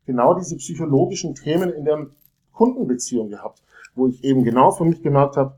[0.05, 2.07] genau diese psychologischen Themen in der
[2.53, 3.63] Kundenbeziehung gehabt,
[3.95, 5.55] wo ich eben genau für mich gemerkt habe,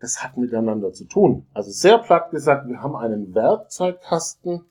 [0.00, 1.46] das hat miteinander zu tun.
[1.54, 4.64] Also sehr platt gesagt, wir haben einen Werkzeugkasten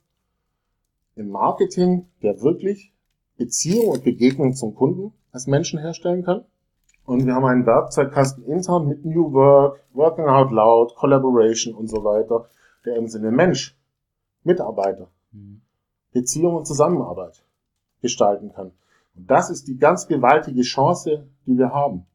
[1.15, 2.93] im Marketing, der wirklich
[3.37, 6.45] Beziehung und Begegnung zum Kunden als Menschen herstellen kann.
[7.05, 12.03] Und wir haben einen Werkzeugkasten intern mit New Work, Working Out Loud, Collaboration und so
[12.03, 12.49] weiter,
[12.85, 13.77] der im Sinne Mensch,
[14.43, 15.61] Mitarbeiter, mhm.
[16.11, 17.43] Beziehung und Zusammenarbeit
[18.01, 18.71] gestalten kann.
[19.17, 22.05] Und das ist die ganz gewaltige Chance, die wir haben.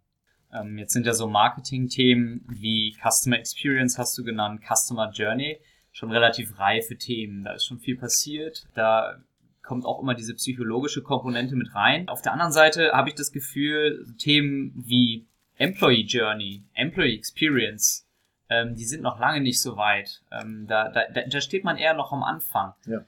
[0.53, 5.59] Ähm, jetzt sind ja so Marketing-Themen wie Customer Experience hast du genannt, Customer Journey,
[5.91, 7.45] schon relativ reife Themen.
[7.45, 8.67] Da ist schon viel passiert.
[8.75, 9.19] Da
[9.63, 12.09] kommt auch immer diese psychologische Komponente mit rein.
[12.09, 18.07] Auf der anderen Seite habe ich das Gefühl, Themen wie Employee Journey, Employee Experience,
[18.49, 20.23] ähm, die sind noch lange nicht so weit.
[20.31, 22.75] Ähm, da, da, da steht man eher noch am Anfang.
[22.87, 23.05] Ja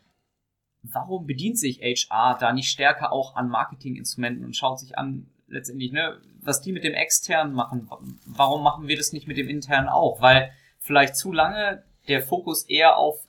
[0.92, 5.92] warum bedient sich HR da nicht stärker auch an Marketinginstrumenten und schaut sich an, letztendlich,
[5.92, 7.88] ne, was die mit dem externen machen?
[8.27, 10.20] Warum machen wir das nicht mit dem internen auch?
[10.20, 13.27] Weil vielleicht zu lange der Fokus eher auf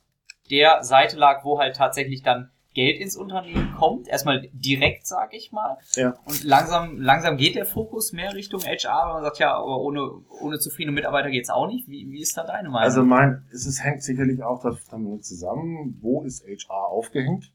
[0.50, 5.52] der Seite lag, wo halt tatsächlich dann Geld ins Unternehmen kommt, erstmal direkt, sag ich
[5.52, 5.78] mal.
[5.96, 6.14] Ja.
[6.26, 10.02] Und langsam, langsam geht der Fokus mehr Richtung HR, weil man sagt, ja, aber ohne,
[10.42, 11.88] ohne zufriedene Mitarbeiter geht's auch nicht.
[11.88, 12.84] Wie, wie ist da deine Meinung?
[12.84, 17.52] Also mein, es ist, hängt sicherlich auch damit zusammen, wo ist HR aufgehängt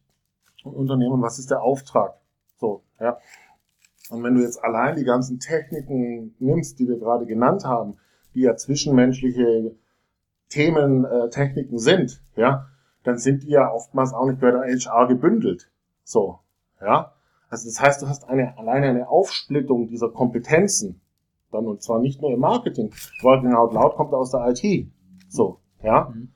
[0.65, 2.15] im Unternehmen, was ist der Auftrag?
[2.59, 3.19] So, ja.
[4.11, 7.99] Und wenn du jetzt allein die ganzen Techniken nimmst, die wir gerade genannt haben,
[8.35, 9.77] die ja zwischenmenschliche
[10.49, 12.70] Themen, äh, Techniken sind, ja,
[13.03, 15.71] dann sind die ja oftmals auch nicht bei der HR gebündelt.
[16.05, 16.41] So,
[16.81, 17.13] ja.
[17.49, 21.01] Also das heißt, du hast eine, alleine eine Aufsplittung dieser Kompetenzen.
[21.51, 22.93] Dann und zwar nicht nur im Marketing.
[23.23, 24.89] Working Out Loud kommt aus der IT.
[25.29, 26.13] So, ja.
[26.15, 26.29] Mhm.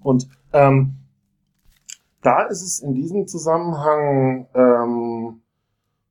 [0.00, 0.96] Und ähm,
[2.22, 5.42] da ist es in diesem Zusammenhang, ähm,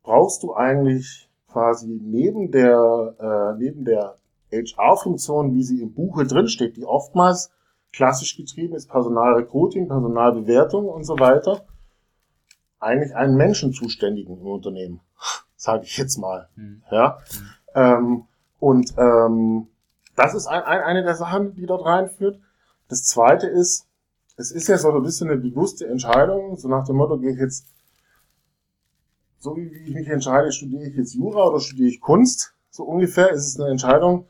[0.03, 4.15] brauchst du eigentlich quasi neben der, äh, neben der
[4.51, 7.51] HR-Funktion, wie sie im Buche drinsteht, die oftmals
[7.93, 11.65] klassisch getrieben ist, Personalrecruiting, Personalbewertung und so weiter,
[12.79, 15.01] eigentlich einen Menschen zuständigen im Unternehmen,
[15.55, 16.49] sage ich jetzt mal.
[16.55, 16.83] Mhm.
[16.91, 17.19] Ja,
[17.73, 18.25] Ähm,
[18.59, 19.67] und ähm,
[20.15, 22.39] das ist ein, ein, eine der Sachen, die dort reinführt.
[22.89, 23.87] Das zweite ist,
[24.35, 27.39] es ist ja so ein bisschen eine bewusste Entscheidung, so nach dem Motto, gehe ich
[27.39, 27.65] jetzt,
[29.39, 33.31] so wie ich mich entscheide, studiere ich jetzt Jura oder studiere ich Kunst, so ungefähr
[33.31, 34.27] ist es eine Entscheidung,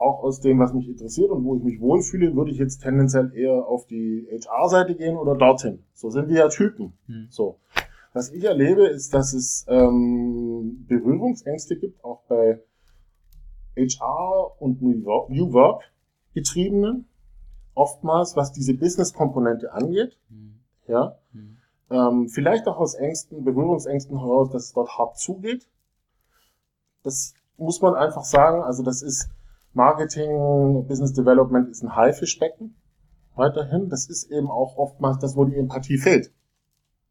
[0.00, 3.32] auch aus dem, was mich interessiert und wo ich mich wohlfühle, würde ich jetzt tendenziell
[3.34, 5.84] eher auf die HR-Seite gehen oder dorthin.
[5.92, 6.94] So sind wir ja Typen.
[7.06, 7.26] Hm.
[7.28, 7.58] So.
[8.14, 12.60] Was ich erlebe, ist, dass es ähm, Berührungsängste gibt, auch bei
[13.76, 15.04] HR und New
[15.52, 15.82] Work
[16.34, 17.06] getriebenen,
[17.74, 20.16] oftmals, was diese Business-Komponente angeht.
[20.28, 20.60] Mhm.
[20.88, 21.18] Ja.
[21.32, 21.58] Mhm.
[21.90, 25.68] Ähm, vielleicht auch aus Ängsten, Berührungsängsten heraus, dass es dort hart zugeht.
[27.02, 28.62] Das muss man einfach sagen.
[28.62, 29.28] Also das ist
[29.72, 32.74] Marketing, Business Development ist ein Haifischbecken
[33.36, 33.88] weiterhin.
[33.88, 36.32] Das ist eben auch oftmals das, wo die Empathie fehlt.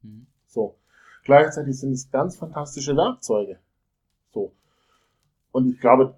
[0.02, 0.28] Mhm.
[0.48, 0.76] So.
[1.24, 3.60] Gleichzeitig sind es ganz fantastische Werkzeuge.
[4.32, 4.54] So.
[5.52, 6.15] Und ich glaube,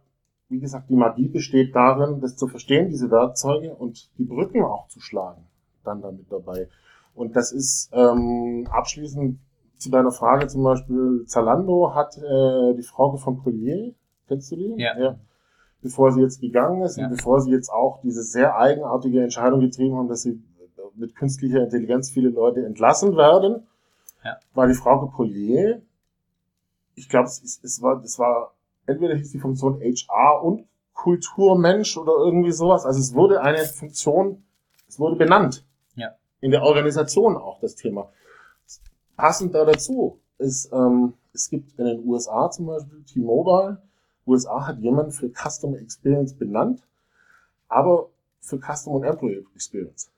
[0.49, 4.87] wie gesagt, die Magie besteht darin, das zu verstehen, diese Werkzeuge und die Brücken auch
[4.87, 5.45] zu schlagen,
[5.83, 6.67] dann damit dabei.
[7.15, 9.39] Und das ist ähm, abschließend
[9.77, 13.93] zu deiner Frage zum Beispiel, Zalando hat äh, die Frau von Collier,
[14.27, 14.75] kennst du die?
[14.77, 14.97] Ja.
[14.99, 15.19] ja.
[15.81, 17.05] Bevor sie jetzt gegangen ist ja.
[17.05, 20.41] und bevor sie jetzt auch diese sehr eigenartige Entscheidung getrieben haben, dass sie
[20.95, 23.67] mit künstlicher Intelligenz viele Leute entlassen werden,
[24.23, 24.37] ja.
[24.53, 25.81] war die Frau Collier,
[26.95, 28.53] ich glaube, es, es, war, es war
[28.85, 32.85] entweder hieß die Funktion HR und Kulturmensch oder irgendwie sowas.
[32.85, 34.43] Also es wurde eine Funktion,
[34.87, 35.65] es wurde benannt.
[35.95, 36.11] Ja.
[36.41, 38.11] In der Organisation auch das Thema.
[39.15, 43.81] Passend da dazu ist, ähm, es gibt in den USA zum Beispiel T-Mobile.
[44.27, 46.81] USA hat jemanden für Customer Experience benannt,
[47.67, 50.11] aber für Customer und Employee Experience.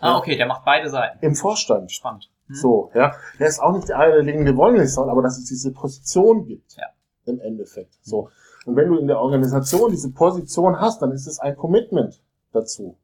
[0.00, 1.18] Ah, okay, der macht beide Seiten.
[1.24, 1.90] Im Vorstand.
[1.90, 2.30] Spannend.
[2.46, 2.54] Hm.
[2.54, 3.14] So, ja.
[3.38, 6.76] Der ist auch nicht der eierlegende Wollmilchsau, aber dass es diese Position gibt.
[6.76, 6.86] Ja
[7.28, 7.94] im Endeffekt.
[8.02, 8.30] So.
[8.64, 12.20] Und wenn du in der Organisation diese Position hast, dann ist es ein Commitment
[12.52, 12.96] dazu.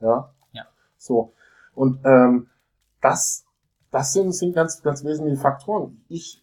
[0.00, 0.32] Ja.
[0.52, 0.64] Ja.
[0.96, 1.34] So.
[1.74, 2.48] Und ähm,
[3.00, 3.44] das,
[3.90, 6.04] das sind, sind ganz, ganz wesentliche Faktoren.
[6.08, 6.42] Ich,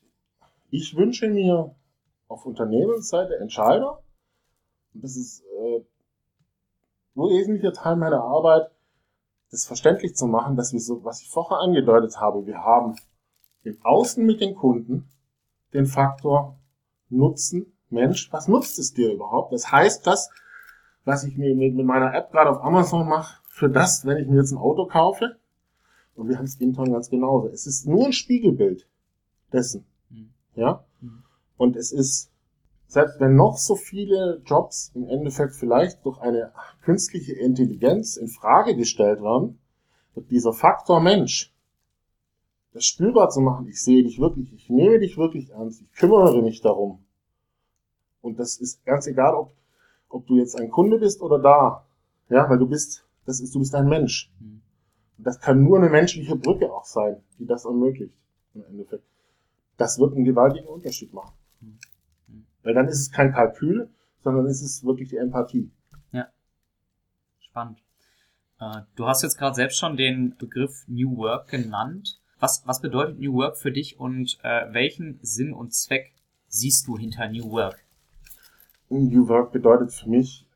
[0.70, 1.76] ich wünsche mir
[2.30, 4.02] auf Unternehmensseite Entscheider,
[4.94, 5.80] und das ist äh,
[7.16, 8.72] ein wesentlicher Teil meiner Arbeit,
[9.52, 12.96] das verständlich zu machen, dass wir so, was ich vorher angedeutet habe, wir haben
[13.64, 15.10] im Außen mit den Kunden
[15.74, 16.58] den Faktor
[17.10, 17.74] Nutzen.
[17.90, 19.52] Mensch, was nutzt es dir überhaupt?
[19.52, 20.30] Das heißt das,
[21.06, 24.28] was ich mir mit, mit meiner App gerade auf Amazon mache, für das, wenn ich
[24.28, 25.38] mir jetzt ein Auto kaufe.
[26.16, 27.48] Und wir haben es intern ganz genauso.
[27.48, 28.88] Es ist nur ein Spiegelbild
[29.52, 29.86] dessen.
[30.10, 30.30] Mhm.
[30.56, 30.86] Ja?
[31.02, 31.24] Mhm.
[31.60, 32.32] Und es ist,
[32.88, 38.78] selbst wenn noch so viele Jobs im Endeffekt vielleicht durch eine künstliche Intelligenz in Frage
[38.78, 39.60] gestellt werden,
[40.16, 41.54] wird dieser Faktor Mensch
[42.72, 46.42] das spürbar zu machen, ich sehe dich wirklich, ich nehme dich wirklich ernst, ich kümmere
[46.42, 47.04] mich darum.
[48.22, 49.54] Und das ist ganz egal, ob,
[50.08, 51.86] ob du jetzt ein Kunde bist oder da.
[52.30, 54.32] Ja, weil du bist, das ist, du bist ein Mensch.
[54.40, 54.62] Und
[55.18, 58.14] das kann nur eine menschliche Brücke auch sein, die das ermöglicht,
[58.54, 59.04] im Endeffekt.
[59.78, 61.39] Das wird einen gewaltigen Unterschied machen.
[62.64, 65.72] Weil dann ist es kein Kalkül, sondern ist es wirklich die Empathie.
[66.12, 66.28] Ja.
[67.40, 67.82] Spannend.
[68.60, 72.20] Äh, du hast jetzt gerade selbst schon den Begriff New Work genannt.
[72.40, 76.14] Was, was bedeutet New Work für dich und äh, welchen Sinn und Zweck
[76.48, 77.84] siehst du hinter New Work?
[78.90, 80.48] New Work bedeutet für mich,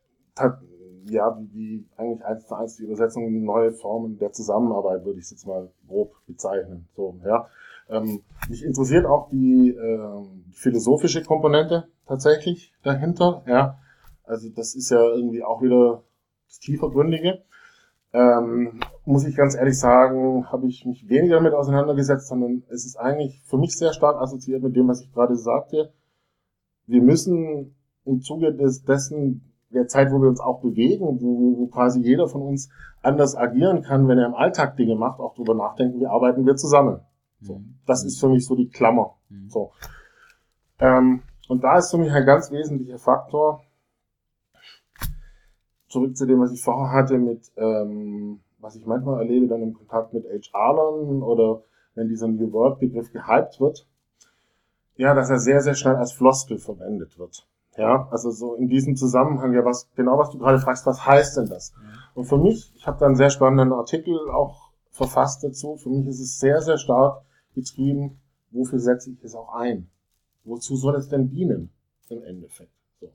[1.06, 5.26] ja, wie, wie eigentlich eins zu eins die Übersetzung neue Formen der Zusammenarbeit, würde ich
[5.26, 6.88] es jetzt mal grob bezeichnen.
[6.96, 7.48] So, ja.
[7.90, 13.44] Ähm, mich interessiert auch die, äh, philosophische Komponente tatsächlich dahinter.
[13.48, 13.80] Ja.
[14.24, 16.04] Also das ist ja irgendwie auch wieder
[16.48, 17.44] das tiefergründige.
[18.14, 22.96] Ähm, muss ich ganz ehrlich sagen, habe ich mich weniger damit auseinandergesetzt, sondern es ist
[22.96, 25.92] eigentlich für mich sehr stark assoziiert mit dem, was ich gerade sagte.
[26.86, 31.68] Wir müssen im Zuge des, dessen, der Zeit, wo wir uns auch bewegen, wo, wo
[31.68, 32.70] quasi jeder von uns
[33.02, 36.56] anders agieren kann, wenn er im Alltag Dinge macht, auch darüber nachdenken, wie arbeiten wir
[36.56, 37.00] zusammen.
[37.42, 37.80] So, mhm.
[37.88, 39.16] das ist für mich so die Klammer.
[39.30, 39.50] Mhm.
[39.50, 39.72] So.
[40.80, 43.64] Ähm, und da ist für mich ein ganz wesentlicher Faktor,
[45.90, 49.74] zurück zu dem, was ich vorher hatte, mit, ähm, was ich manchmal erlebe, dann im
[49.74, 51.62] Kontakt mit HR-Lern oder
[51.96, 53.88] wenn dieser New Work-Begriff gehypt wird,
[54.96, 57.48] ja, dass er sehr, sehr schnell als Floskel verwendet wird.
[57.78, 61.38] Ja, also so in diesem Zusammenhang, ja, was, genau was du gerade fragst, was heißt
[61.38, 61.74] denn das?
[61.76, 61.90] Mhm.
[62.16, 66.08] Und für mich, ich habe da einen sehr spannenden Artikel auch verfasst dazu, für mich
[66.08, 67.24] ist es sehr, sehr stark
[67.56, 68.20] getrieben,
[68.52, 69.90] wofür setze ich es auch ein?
[70.44, 71.72] Wozu soll es denn dienen
[72.10, 72.72] im Endeffekt?
[73.00, 73.12] So.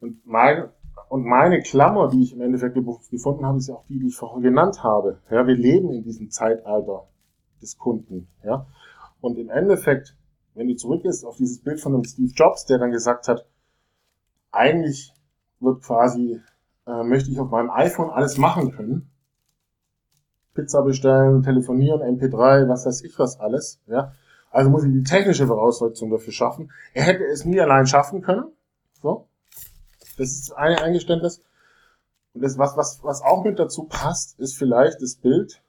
[0.00, 0.70] Und mein
[1.08, 2.76] und meine Klammer, die ich im Endeffekt
[3.10, 5.20] gefunden habe, ist ja auch die, die ich vorher genannt habe.
[5.30, 7.08] Ja, wir leben in diesem Zeitalter
[7.62, 8.28] des Kunden.
[8.44, 8.66] Ja,
[9.20, 10.16] und im Endeffekt,
[10.54, 13.46] wenn du zurückgehst auf dieses Bild von dem Steve Jobs, der dann gesagt hat,
[14.50, 15.12] eigentlich
[15.60, 16.40] wird quasi,
[16.86, 19.10] äh, möchte ich auf meinem iPhone alles machen können.
[20.54, 24.12] Pizza bestellen, telefonieren, MP3, was weiß ich was alles, ja.
[24.50, 26.70] Also muss ich die technische Voraussetzung dafür schaffen.
[26.94, 28.44] Er hätte es nie allein schaffen können.
[29.02, 29.28] So.
[30.16, 31.42] Das ist eine Eingeständnis.
[32.34, 35.62] Und das, was, was, was auch mit dazu passt, ist vielleicht das Bild.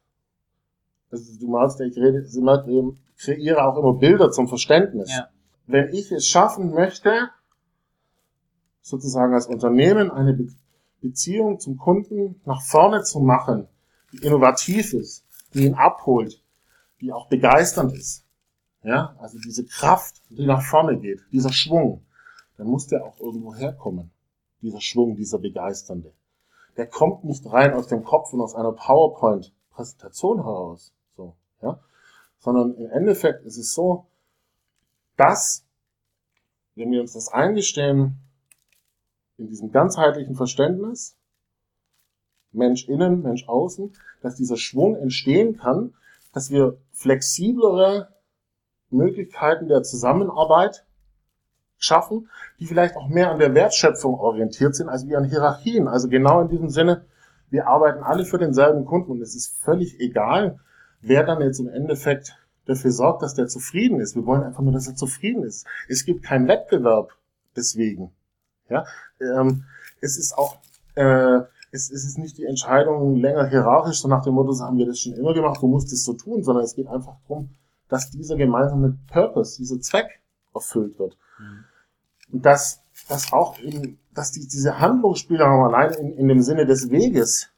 [1.12, 5.12] Also du malst, ich rede, ich kreiere auch immer Bilder zum Verständnis.
[5.12, 5.30] Ja.
[5.68, 7.30] Wenn ich es schaffen möchte,
[8.82, 10.48] sozusagen als Unternehmen eine Be
[11.02, 13.70] Beziehung zum Kunden nach vorne zu machen,
[14.12, 16.44] die innovativ ist, die ihn abholt,
[17.00, 18.26] die auch begeisternd ist.
[18.84, 22.06] Ja, also diese Kraft, die nach vorne geht, dieser Schwung,
[22.58, 24.12] dann muss der auch irgendwo herkommen.
[24.62, 26.14] Dieser Schwung, dieser begeisternde.
[26.78, 31.80] Der kommt nicht rein aus dem Kopf und aus einer PowerPoint-Präsentation heraus, so, ja,
[32.40, 34.08] sondern im Endeffekt ist es so,
[35.18, 35.66] dass,
[36.76, 38.20] wenn wir uns das eingestehen,
[39.38, 41.18] in diesem ganzheitlichen Verständnis,
[42.52, 45.94] Mensch innen, Mensch außen, dass dieser Schwung entstehen kann,
[46.34, 48.14] dass wir flexiblere
[48.92, 50.86] Möglichkeiten der Zusammenarbeit
[51.78, 55.88] schaffen, die vielleicht auch mehr an der Wertschöpfung orientiert sind, als wie an Hierarchien.
[55.88, 57.06] Also genau in diesem Sinne,
[57.50, 60.60] wir arbeiten alle für denselben Kunden und es ist völlig egal,
[61.02, 64.16] wer dann jetzt im Endeffekt dafür sorgt, dass der zufrieden ist.
[64.16, 65.66] Wir wollen einfach nur, dass er zufrieden ist.
[65.88, 67.12] Es gibt keinen Wettbewerb
[67.56, 68.12] deswegen.
[68.70, 68.86] Ja,
[69.20, 69.64] ähm,
[70.02, 70.58] es ist auch,
[70.96, 71.40] äh,
[71.72, 74.86] es, es ist nicht die Entscheidung länger hierarchisch, so nach dem Motto, so haben wir
[74.86, 77.50] das schon immer gemacht, du musst es so tun, sondern es geht einfach darum,
[77.90, 80.22] dass dieser gemeinsame Purpose, dieser Zweck
[80.54, 81.18] erfüllt wird.
[81.40, 81.66] Mhm.
[82.32, 86.92] Und dass, dass auch eben, dass die, diese Handlungsspielraum allein in, in dem Sinne des
[86.92, 87.50] Weges,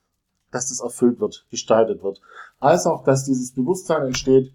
[0.51, 2.21] dass das erfüllt wird, gestaltet wird,
[2.59, 4.53] als auch, dass dieses Bewusstsein entsteht,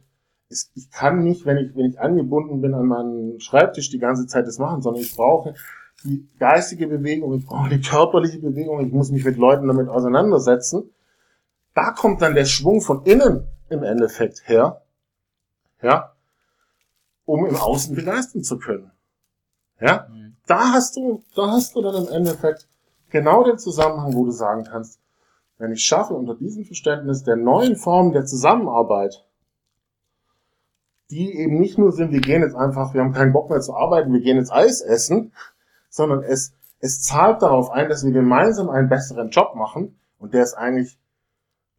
[0.49, 4.47] ich kann nicht, wenn ich, wenn ich angebunden bin an meinen Schreibtisch die ganze Zeit
[4.47, 5.55] das machen, sondern ich brauche
[6.05, 10.91] die geistige Bewegung, ich brauche die körperliche Bewegung, ich muss mich mit Leuten damit auseinandersetzen.
[11.75, 14.83] Da kommt dann der Schwung von innen im Endeffekt her,
[15.83, 16.13] ja,
[17.25, 18.91] um im Außen begeistern zu können.
[19.81, 20.37] Ja, mhm.
[20.47, 22.69] da hast du, da hast du dann im Endeffekt
[23.11, 25.01] genau den Zusammenhang, wo du sagen kannst,
[25.59, 29.25] wenn ich schaffe unter diesem Verständnis der neuen Formen der Zusammenarbeit,
[31.11, 33.75] die eben nicht nur sind, wir gehen jetzt einfach, wir haben keinen Bock mehr zu
[33.75, 35.33] arbeiten, wir gehen jetzt Eis essen,
[35.89, 40.43] sondern es, es zahlt darauf ein, dass wir gemeinsam einen besseren Job machen und der
[40.43, 40.99] ist eigentlich,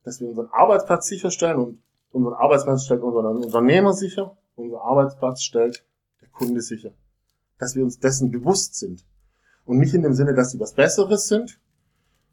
[0.04, 1.84] dass wir unseren Arbeitsplatz sicherstellen und
[2.18, 5.86] unseren Arbeitsplatz stellt unseren Unternehmer sicher, unser Arbeitsplatz stellt
[6.22, 6.92] der Kunde sicher.
[7.60, 9.06] Dass wir uns dessen bewusst sind.
[9.66, 11.60] Und nicht in dem Sinne, dass sie was Besseres sind,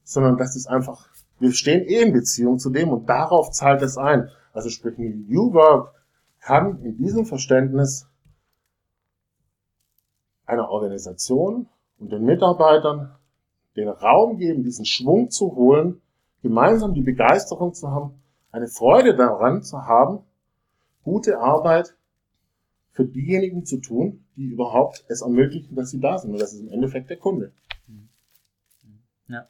[0.02, 3.98] sondern dass es einfach, wir stehen eh in Beziehung zu dem und darauf zahlt es
[3.98, 4.28] ein.
[4.52, 5.92] Also sprich, New Work
[6.40, 8.06] kann in diesem Verständnis
[10.46, 11.68] einer Organisation
[11.98, 13.14] und den Mitarbeitern
[13.76, 16.00] den Raum geben, diesen Schwung zu holen,
[16.42, 18.22] gemeinsam die Begeisterung zu haben,
[18.54, 20.20] eine Freude daran zu haben,
[21.02, 21.96] gute Arbeit
[22.92, 26.32] für diejenigen zu tun, die überhaupt es ermöglichen, dass sie da sind.
[26.32, 27.52] Und das ist im Endeffekt der Kunde.
[29.26, 29.48] Ja.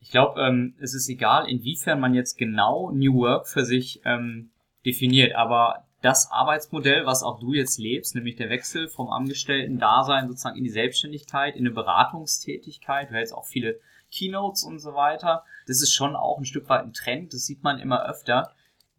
[0.00, 4.50] Ich glaube, ähm, es ist egal, inwiefern man jetzt genau New Work für sich ähm,
[4.86, 10.56] definiert, aber das Arbeitsmodell, was auch du jetzt lebst, nämlich der Wechsel vom Angestellten-Dasein sozusagen
[10.56, 13.78] in die Selbstständigkeit, in eine Beratungstätigkeit, du hältst auch viele
[14.12, 17.62] Keynotes und so weiter, das ist schon auch ein Stück weit ein Trend, das sieht
[17.62, 18.52] man immer öfter.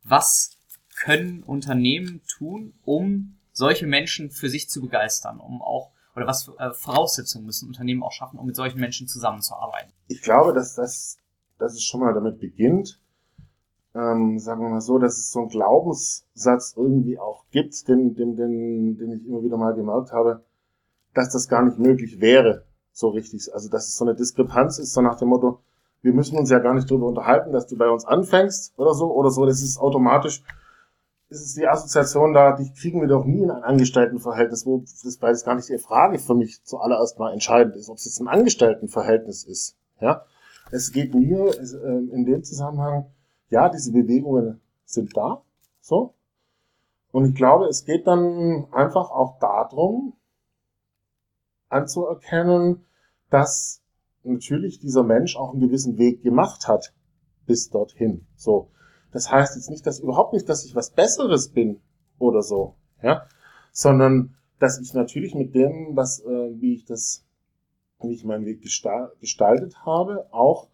[0.03, 0.57] Was
[0.95, 6.59] können Unternehmen tun, um solche Menschen für sich zu begeistern, um auch oder was für,
[6.59, 9.91] äh, Voraussetzungen müssen Unternehmen auch schaffen, um mit solchen Menschen zusammenzuarbeiten?
[10.07, 11.17] Ich glaube, dass das,
[11.57, 12.99] dass es schon mal damit beginnt,
[13.95, 18.35] ähm, sagen wir mal so, dass es so einen Glaubenssatz irgendwie auch gibt, den, den,
[18.35, 20.43] den, den ich immer wieder mal gemerkt habe,
[21.13, 23.53] dass das gar nicht möglich wäre, so richtig.
[23.53, 25.59] Also dass es so eine Diskrepanz ist, so nach dem Motto,
[26.01, 29.11] wir müssen uns ja gar nicht darüber unterhalten, dass du bei uns anfängst oder so,
[29.11, 30.43] oder so, das ist automatisch,
[31.29, 35.17] ist es die Assoziation da, die kriegen wir doch nie in ein Angestelltenverhältnis, wo das
[35.17, 38.27] beides gar nicht die Frage für mich zuallererst mal entscheidend ist, ob es jetzt ein
[38.27, 39.75] Angestelltenverhältnis ist.
[39.99, 40.25] Ja,
[40.71, 43.05] es geht mir es, äh, in dem Zusammenhang,
[43.49, 45.41] ja, diese Bewegungen sind da,
[45.81, 46.13] so.
[47.11, 50.13] Und ich glaube, es geht dann einfach auch darum,
[51.73, 52.85] anzuerkennen,
[53.29, 53.81] dass
[54.23, 56.93] natürlich dieser Mensch auch einen gewissen Weg gemacht hat
[57.45, 58.25] bis dorthin.
[58.35, 58.69] So.
[59.11, 61.81] Das heißt jetzt nicht, dass überhaupt nicht, dass ich was Besseres bin
[62.17, 63.27] oder so, ja,
[63.71, 67.25] sondern dass ich natürlich mit dem, was, äh, wie ich das,
[68.01, 70.67] wie ich meinen Weg gestaltet habe, auch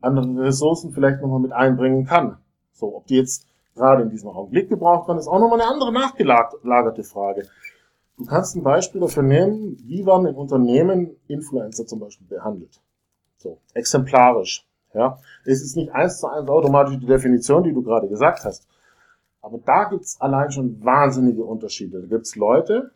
[0.00, 2.38] andere Ressourcen vielleicht nochmal mit einbringen kann.
[2.72, 5.92] So, ob die jetzt gerade in diesem Augenblick gebraucht werden, ist auch nochmal eine andere
[5.92, 7.48] nachgelagerte Frage.
[8.16, 12.80] Du kannst ein Beispiel dafür nehmen, wie werden in Unternehmen Influencer zum Beispiel behandelt.
[13.38, 14.66] So, exemplarisch.
[14.94, 18.68] Ja, es ist nicht eins zu eins automatisch die Definition, die du gerade gesagt hast.
[19.40, 22.02] Aber da gibt's allein schon wahnsinnige Unterschiede.
[22.02, 22.92] Da gibt's Leute,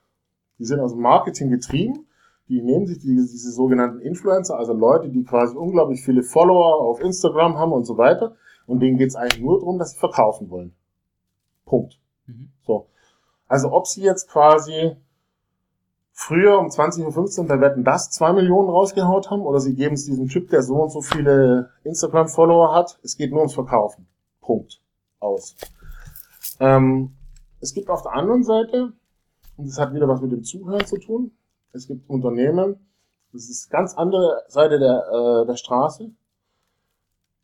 [0.59, 2.07] die sind aus dem Marketing getrieben,
[2.49, 7.01] die nehmen sich diese, diese sogenannten Influencer, also Leute, die quasi unglaublich viele Follower auf
[7.01, 8.37] Instagram haben und so weiter.
[8.67, 10.75] Und denen geht's eigentlich nur darum, dass sie verkaufen wollen.
[11.65, 11.99] Punkt.
[12.27, 12.51] Mhm.
[12.67, 12.87] So.
[13.49, 14.97] Also ob sie jetzt quasi
[16.19, 20.07] früher um 20.15 Uhr bei Wetten das zwei Millionen rausgehaut haben oder sie geben es
[20.07, 22.99] diesem Typ, der so und so viele Instagram-Follower hat.
[23.05, 24.09] Es geht nur ums Verkaufen.
[24.41, 24.81] Punkt.
[25.21, 25.57] Aus.
[26.59, 27.15] Ähm,
[27.61, 28.95] es gibt auf der anderen Seite,
[29.59, 31.33] und das hat wieder was mit dem Zuhören zu tun,
[31.73, 32.77] es gibt Unternehmen,
[33.33, 36.11] das ist ganz andere Seite der, äh, der Straße,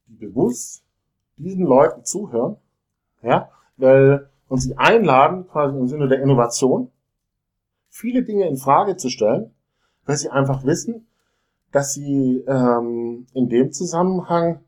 [0.07, 0.83] die bewusst
[1.37, 2.57] diesen Leuten zuhören,
[3.23, 6.91] ja, weil, und sie einladen, quasi im Sinne der Innovation,
[7.93, 9.55] viele Dinge in Frage zu stellen,
[10.07, 11.07] weil sie einfach wissen,
[11.71, 14.65] dass sie ähm, in dem Zusammenhang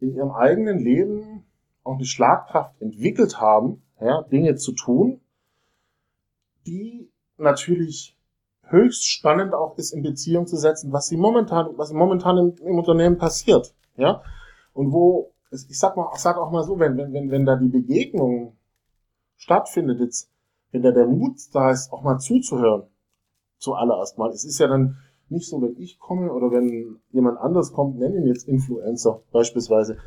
[0.00, 1.44] in ihrem eigenen Leben
[1.82, 5.20] auch eine Schlagkraft entwickelt haben, ja, Dinge zu tun,
[6.66, 8.16] die natürlich
[8.62, 12.78] höchst spannend auch ist in Beziehung zu setzen, was sie momentan, was momentan im, im
[12.78, 14.22] Unternehmen passiert, ja,
[14.74, 17.56] und wo ich sag mal, ich sag auch mal so, wenn, wenn, wenn, wenn da
[17.56, 18.58] die Begegnung
[19.36, 20.30] stattfindet, jetzt,
[20.70, 22.84] wenn da der Mut da ist, auch mal zuzuhören,
[23.58, 24.30] zuallererst mal.
[24.30, 24.98] Es ist ja dann
[25.28, 29.98] nicht so, wenn ich komme oder wenn jemand anders kommt, nennen ihn jetzt Influencer beispielsweise,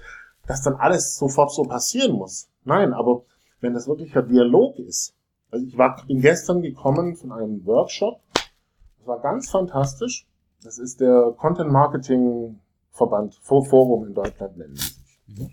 [0.47, 2.49] dass dann alles sofort so passieren muss.
[2.63, 3.23] Nein, aber
[3.59, 5.13] wenn das wirklich ein Dialog ist.
[5.51, 8.21] Also ich war, bin gestern gekommen von einem Workshop.
[8.33, 10.27] Das war ganz fantastisch.
[10.63, 12.59] Das ist der Content Marketing
[12.91, 15.19] Verband, Forum in Deutschland nennen die sich.
[15.27, 15.49] Mhm.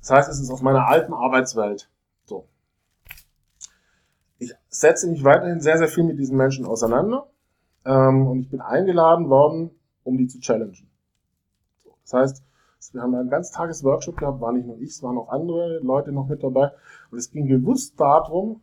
[0.00, 1.90] Das heißt, es ist aus meiner alten Arbeitswelt.
[4.38, 7.26] Ich setze mich weiterhin sehr, sehr viel mit diesen Menschen auseinander.
[7.84, 9.70] Ähm, und ich bin eingeladen worden,
[10.04, 10.88] um die zu challengen.
[12.02, 12.42] Das heißt,
[12.92, 15.78] wir haben einen ganz Tages Workshop gehabt, war nicht nur ich, es waren auch andere
[15.80, 16.70] Leute noch mit dabei.
[17.10, 18.62] Und es ging bewusst darum,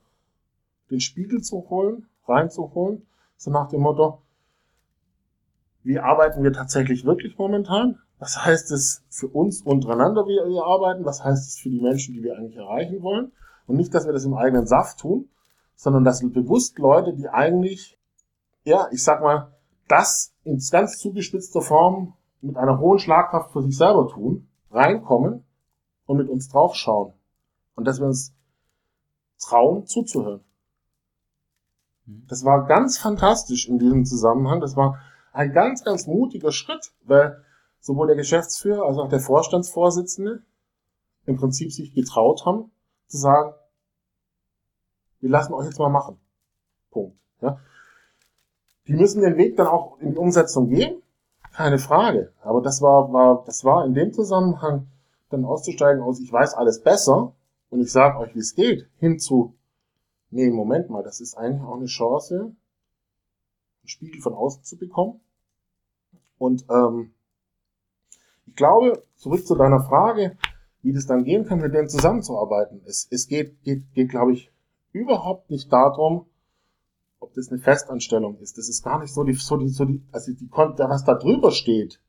[0.89, 3.05] den Spiegel zu holen, reinzuholen,
[3.37, 4.21] so nach dem Motto,
[5.83, 7.99] wie arbeiten wir tatsächlich wirklich momentan?
[8.17, 11.05] Was heißt es für uns untereinander, wie wir arbeiten?
[11.05, 13.31] Was heißt es für die Menschen, die wir eigentlich erreichen wollen?
[13.67, 15.29] Und nicht, dass wir das im eigenen Saft tun,
[15.75, 17.99] sondern dass bewusst Leute, die eigentlich,
[18.63, 19.53] ja, ich sag mal,
[19.87, 25.43] das in ganz zugespitzter Form mit einer hohen Schlagkraft für sich selber tun, reinkommen
[26.05, 27.13] und mit uns draufschauen.
[27.75, 28.33] Und dass wir uns
[29.39, 30.41] trauen, zuzuhören.
[32.05, 32.25] Mhm.
[32.27, 34.61] Das war ganz fantastisch in diesem Zusammenhang.
[34.61, 34.99] Das war
[35.33, 37.43] ein ganz, ganz mutiger Schritt, weil
[37.79, 40.41] sowohl der Geschäftsführer als auch der Vorstandsvorsitzende
[41.25, 42.71] im Prinzip sich getraut haben,
[43.07, 43.53] zu sagen,
[45.25, 46.19] wir lassen euch jetzt mal machen.
[46.91, 47.17] Punkt.
[47.41, 47.59] Ja.
[48.85, 51.01] Die müssen den Weg dann auch in die Umsetzung gehen,
[51.51, 52.31] keine Frage.
[52.43, 54.85] Aber das war, war, das war in dem Zusammenhang
[55.29, 57.33] dann auszusteigen aus, ich weiß alles besser
[57.71, 59.55] und ich sage euch, wie es geht, hin zu,
[60.29, 62.41] nee, Moment mal, das ist eigentlich auch eine Chance,
[63.81, 65.21] einen Spiegel von außen zu bekommen.
[66.37, 67.15] Und ähm,
[68.45, 70.37] ich glaube, zurück zu deiner Frage,
[70.83, 72.83] wie das dann gehen kann, mit denen zusammenzuarbeiten.
[72.85, 74.51] Es, es geht, geht, geht, glaube ich,
[74.95, 76.27] überhaupt nicht darum,
[77.19, 78.57] ob das eine Festanstellung ist.
[78.57, 81.51] Das ist gar nicht so die, so die, so die also die, was da drüber
[81.51, 82.01] steht,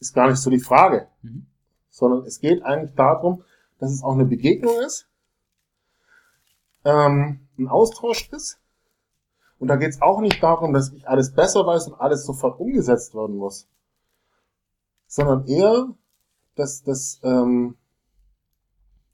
[0.00, 1.08] ist gar nicht so die Frage.
[1.22, 1.46] Mhm.
[1.90, 3.44] Sondern es geht eigentlich darum,
[3.78, 5.08] dass es auch eine Begegnung ist,
[6.84, 8.58] ähm, ein Austausch ist.
[9.58, 12.58] Und da geht es auch nicht darum, dass ich alles besser weiß und alles sofort
[12.58, 13.68] umgesetzt werden muss
[15.12, 15.94] sondern eher,
[16.54, 17.76] dass, dass, ähm,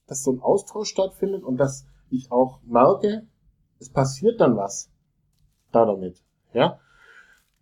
[0.06, 3.26] dass so ein Austausch stattfindet und dass ich auch merke,
[3.78, 4.90] es passiert dann was
[5.72, 6.22] da damit.
[6.52, 6.80] Ja?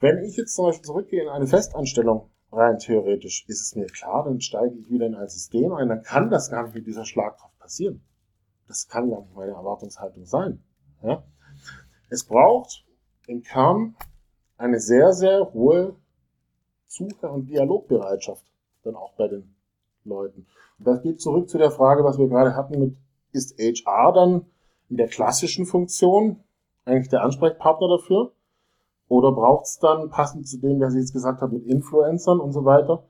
[0.00, 4.24] Wenn ich jetzt zum Beispiel zurückgehe in eine Festanstellung, rein theoretisch, ist es mir klar,
[4.24, 7.04] dann steige ich wieder in ein System ein, dann kann das gar nicht mit dieser
[7.04, 8.02] Schlagkraft passieren.
[8.68, 10.62] Das kann gar nicht meine Erwartungshaltung sein.
[11.02, 11.24] Ja?
[12.08, 12.84] Es braucht
[13.26, 13.96] im Kern
[14.56, 15.96] eine sehr, sehr hohe
[16.86, 18.44] Suche und Dialogbereitschaft
[18.84, 19.54] dann auch bei den
[20.04, 20.46] Leuten.
[20.78, 22.96] Und das geht zurück zu der Frage, was wir gerade hatten mit,
[23.32, 24.46] ist HR dann
[24.88, 26.40] in der klassischen Funktion
[26.84, 28.32] eigentlich der Ansprechpartner dafür?
[29.08, 32.52] Oder braucht es dann, passend zu dem, was ich jetzt gesagt habe, mit Influencern und
[32.52, 33.04] so weiter,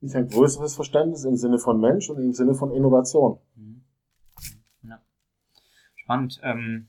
[0.00, 3.38] nicht ein größeres Verständnis im Sinne von Mensch und im Sinne von Innovation?
[3.54, 3.82] Mhm.
[4.82, 5.00] Ja.
[5.94, 6.40] Spannend.
[6.42, 6.88] Ähm,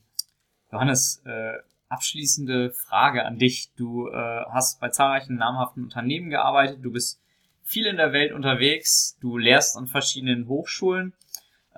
[0.70, 1.54] Johannes, äh,
[1.88, 3.72] abschließende Frage an dich.
[3.76, 7.20] Du äh, hast bei zahlreichen namhaften Unternehmen gearbeitet, du bist
[7.62, 11.14] viel in der Welt unterwegs, du lehrst an verschiedenen Hochschulen.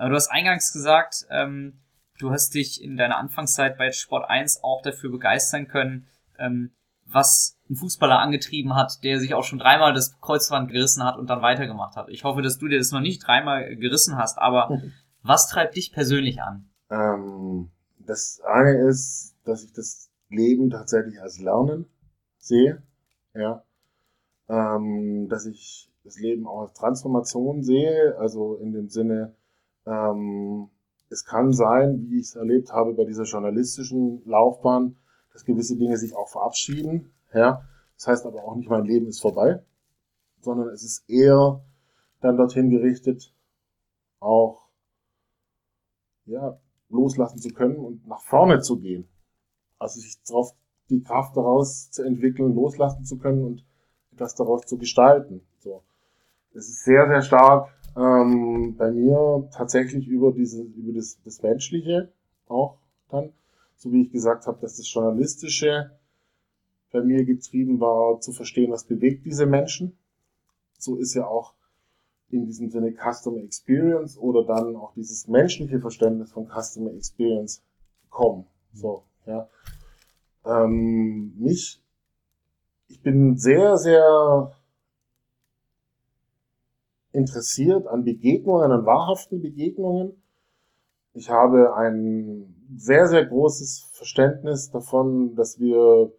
[0.07, 1.79] Du hast eingangs gesagt, ähm,
[2.19, 6.71] du hast dich in deiner Anfangszeit bei Sport 1 auch dafür begeistern können, ähm,
[7.05, 11.29] was ein Fußballer angetrieben hat, der sich auch schon dreimal das Kreuzband gerissen hat und
[11.29, 12.09] dann weitergemacht hat.
[12.09, 14.81] Ich hoffe, dass du dir das noch nicht dreimal gerissen hast, aber
[15.23, 16.69] was treibt dich persönlich an?
[16.89, 21.85] Ähm, das eine ist, dass ich das Leben tatsächlich als Lernen
[22.37, 22.81] sehe,
[23.33, 23.63] ja,
[24.47, 29.35] ähm, dass ich das Leben auch als Transformation sehe, also in dem Sinne,
[29.89, 30.69] ähm,
[31.09, 34.97] es kann sein, wie ich es erlebt habe bei dieser journalistischen Laufbahn,
[35.33, 37.11] dass gewisse Dinge sich auch verabschieden.
[37.33, 37.63] Ja?
[37.95, 39.63] Das heißt aber auch nicht, mein Leben ist vorbei,
[40.41, 41.61] sondern es ist eher
[42.21, 43.33] dann dorthin gerichtet,
[44.19, 44.69] auch
[46.25, 46.59] ja,
[46.89, 49.07] loslassen zu können und nach vorne zu gehen.
[49.79, 50.53] Also sich darauf
[50.89, 53.65] die Kraft daraus zu entwickeln, loslassen zu können und
[54.11, 55.41] etwas daraus zu gestalten.
[55.59, 55.83] So.
[56.53, 62.11] Es ist sehr, sehr stark ähm, bei mir tatsächlich über diese, über das, das Menschliche
[62.47, 62.77] auch
[63.09, 63.33] dann,
[63.75, 65.91] so wie ich gesagt habe, dass das Journalistische
[66.91, 69.97] bei mir getrieben war, zu verstehen, was bewegt diese Menschen.
[70.77, 71.53] So ist ja auch
[72.29, 77.61] in diesem Sinne Customer Experience oder dann auch dieses menschliche Verständnis von Customer Experience
[78.09, 78.45] kommen.
[78.73, 79.49] So, ja.
[80.45, 81.81] Ähm, mich,
[82.87, 84.53] ich bin sehr, sehr
[87.11, 90.21] interessiert an Begegnungen, an wahrhaften Begegnungen.
[91.13, 96.11] Ich habe ein sehr, sehr großes Verständnis davon, dass wir,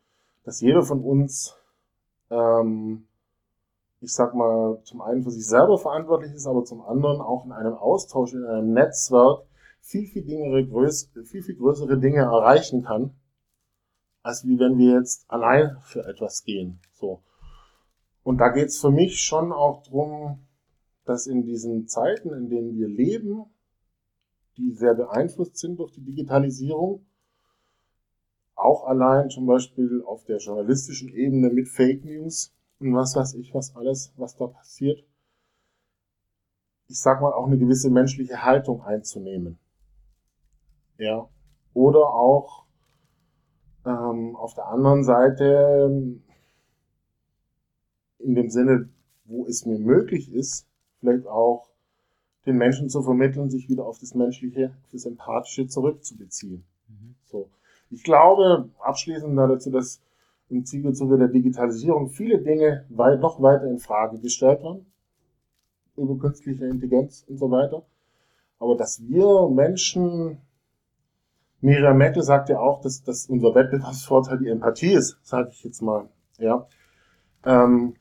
[0.45, 1.57] dass jeder von uns,
[2.31, 3.07] ähm,
[4.01, 7.53] ich sag mal, zum einen für sich selber verantwortlich ist, aber zum anderen auch in
[7.53, 9.45] einem Austausch, in einem Netzwerk
[9.81, 10.67] viel, viel, Dinge,
[11.25, 13.15] viel, viel größere Dinge erreichen kann,
[14.23, 16.81] als wie wenn wir jetzt allein für etwas gehen.
[16.93, 17.23] So.
[18.23, 20.41] Und da geht's für mich schon auch drum,
[21.05, 23.47] dass in diesen Zeiten, in denen wir leben,
[24.57, 27.07] die sehr beeinflusst sind durch die Digitalisierung,
[28.55, 33.55] auch allein zum Beispiel auf der journalistischen Ebene mit Fake News und was weiß ich,
[33.55, 35.05] was alles, was da passiert,
[36.89, 39.59] ich sag mal, auch eine gewisse menschliche Haltung einzunehmen.
[40.99, 41.29] Ja.
[41.73, 42.67] Oder auch
[43.87, 46.21] ähm, auf der anderen Seite
[48.19, 48.91] in dem Sinne,
[49.25, 50.67] wo es mir möglich ist,
[51.01, 51.69] vielleicht auch
[52.47, 56.65] den Menschen zu vermitteln, sich wieder auf das Menschliche, auf das Empathische zurückzubeziehen.
[56.89, 57.15] Mhm.
[57.25, 57.51] So.
[57.91, 60.01] Ich glaube, abschließend dazu, dass
[60.49, 64.87] im Zuge der Digitalisierung viele Dinge weit, noch weiter in Frage gestellt werden,
[65.97, 67.85] über künstliche Intelligenz und so weiter.
[68.59, 70.39] Aber dass wir Menschen,
[71.61, 75.83] Miriam Mette sagt ja auch, dass, dass unser Wettbewerbsvorteil die Empathie ist, sage ich jetzt
[75.83, 76.09] mal.
[76.39, 76.67] Ja.
[77.45, 77.95] Ähm,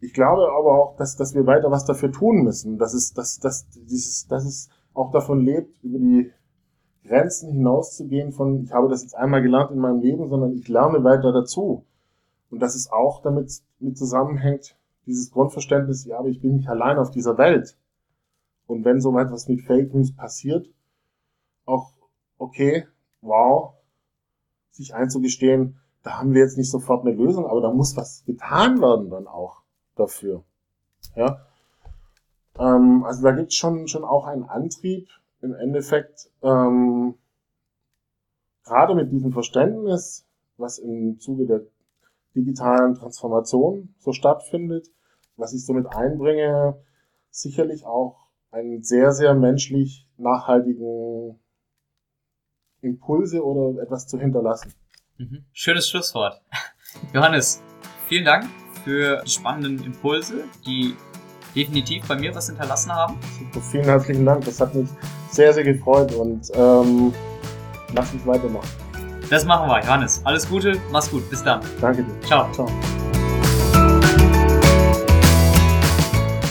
[0.00, 3.38] ich glaube aber auch, dass, dass wir weiter was dafür tun müssen, dass es, dass,
[3.38, 6.32] dass, dieses, dass es auch davon lebt, über die
[7.04, 11.02] Grenzen hinauszugehen von, ich habe das jetzt einmal gelernt in meinem Leben, sondern ich lerne
[11.04, 11.84] weiter dazu.
[12.50, 14.76] Und dass es auch damit mit zusammenhängt,
[15.06, 17.78] dieses Grundverständnis, ja, aber ich bin nicht allein auf dieser Welt.
[18.66, 20.68] Und wenn so etwas mit Fake News passiert,
[21.64, 21.92] auch,
[22.38, 22.86] okay,
[23.20, 23.74] wow,
[24.70, 28.80] sich einzugestehen, da haben wir jetzt nicht sofort eine Lösung, aber da muss was getan
[28.80, 29.62] werden dann auch
[29.96, 30.44] dafür.
[31.14, 31.40] Ja?
[32.58, 35.08] Ähm, also da gibt es schon, schon auch einen Antrieb,
[35.42, 37.14] im Endeffekt, ähm,
[38.64, 40.26] gerade mit diesem Verständnis,
[40.56, 41.60] was im Zuge der
[42.34, 44.88] digitalen Transformation so stattfindet,
[45.36, 46.82] was ich somit einbringe,
[47.30, 51.38] sicherlich auch einen sehr, sehr menschlich nachhaltigen
[52.80, 54.72] Impulse oder etwas zu hinterlassen.
[55.18, 55.44] Mhm.
[55.52, 56.40] Schönes Schlusswort.
[57.12, 57.62] Johannes,
[58.08, 58.46] vielen Dank
[58.86, 60.94] für die spannenden Impulse, die
[61.56, 63.18] definitiv bei mir was hinterlassen haben.
[63.38, 64.44] Super, vielen herzlichen Dank.
[64.44, 64.88] Das hat mich
[65.30, 67.12] sehr, sehr gefreut und ähm,
[67.94, 68.68] lass uns weitermachen.
[69.28, 70.20] Das machen wir, Johannes.
[70.24, 71.28] Alles Gute, mach's gut.
[71.28, 71.60] Bis dann.
[71.80, 72.20] Danke dir.
[72.20, 72.50] Ciao.
[72.52, 72.70] Ciao.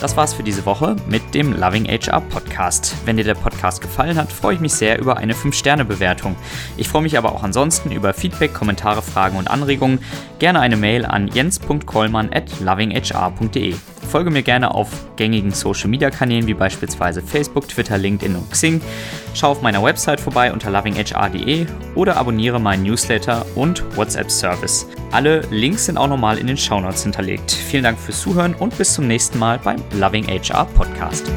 [0.06, 2.96] Das war's für diese Woche mit dem Loving HR Podcast.
[3.06, 6.36] Wenn dir der Podcast gefallen hat, freue ich mich sehr über eine 5-Sterne-Bewertung.
[6.78, 9.98] Ich freue mich aber auch ansonsten über Feedback, Kommentare, Fragen und Anregungen.
[10.38, 13.74] Gerne eine Mail an jens.kollmann at lovinghr.de.
[14.08, 18.82] Folge mir gerne auf gängigen Social Media Kanälen wie beispielsweise Facebook, Twitter, LinkedIn und Xing.
[19.36, 24.88] Schau auf meiner Website vorbei unter lovinghr.de oder abonniere meinen Newsletter und WhatsApp Service.
[25.12, 27.52] Alle Links sind auch nochmal in den Shownotes hinterlegt.
[27.52, 31.30] Vielen Dank fürs Zuhören und bis zum nächsten Mal beim Loving HR Podcast.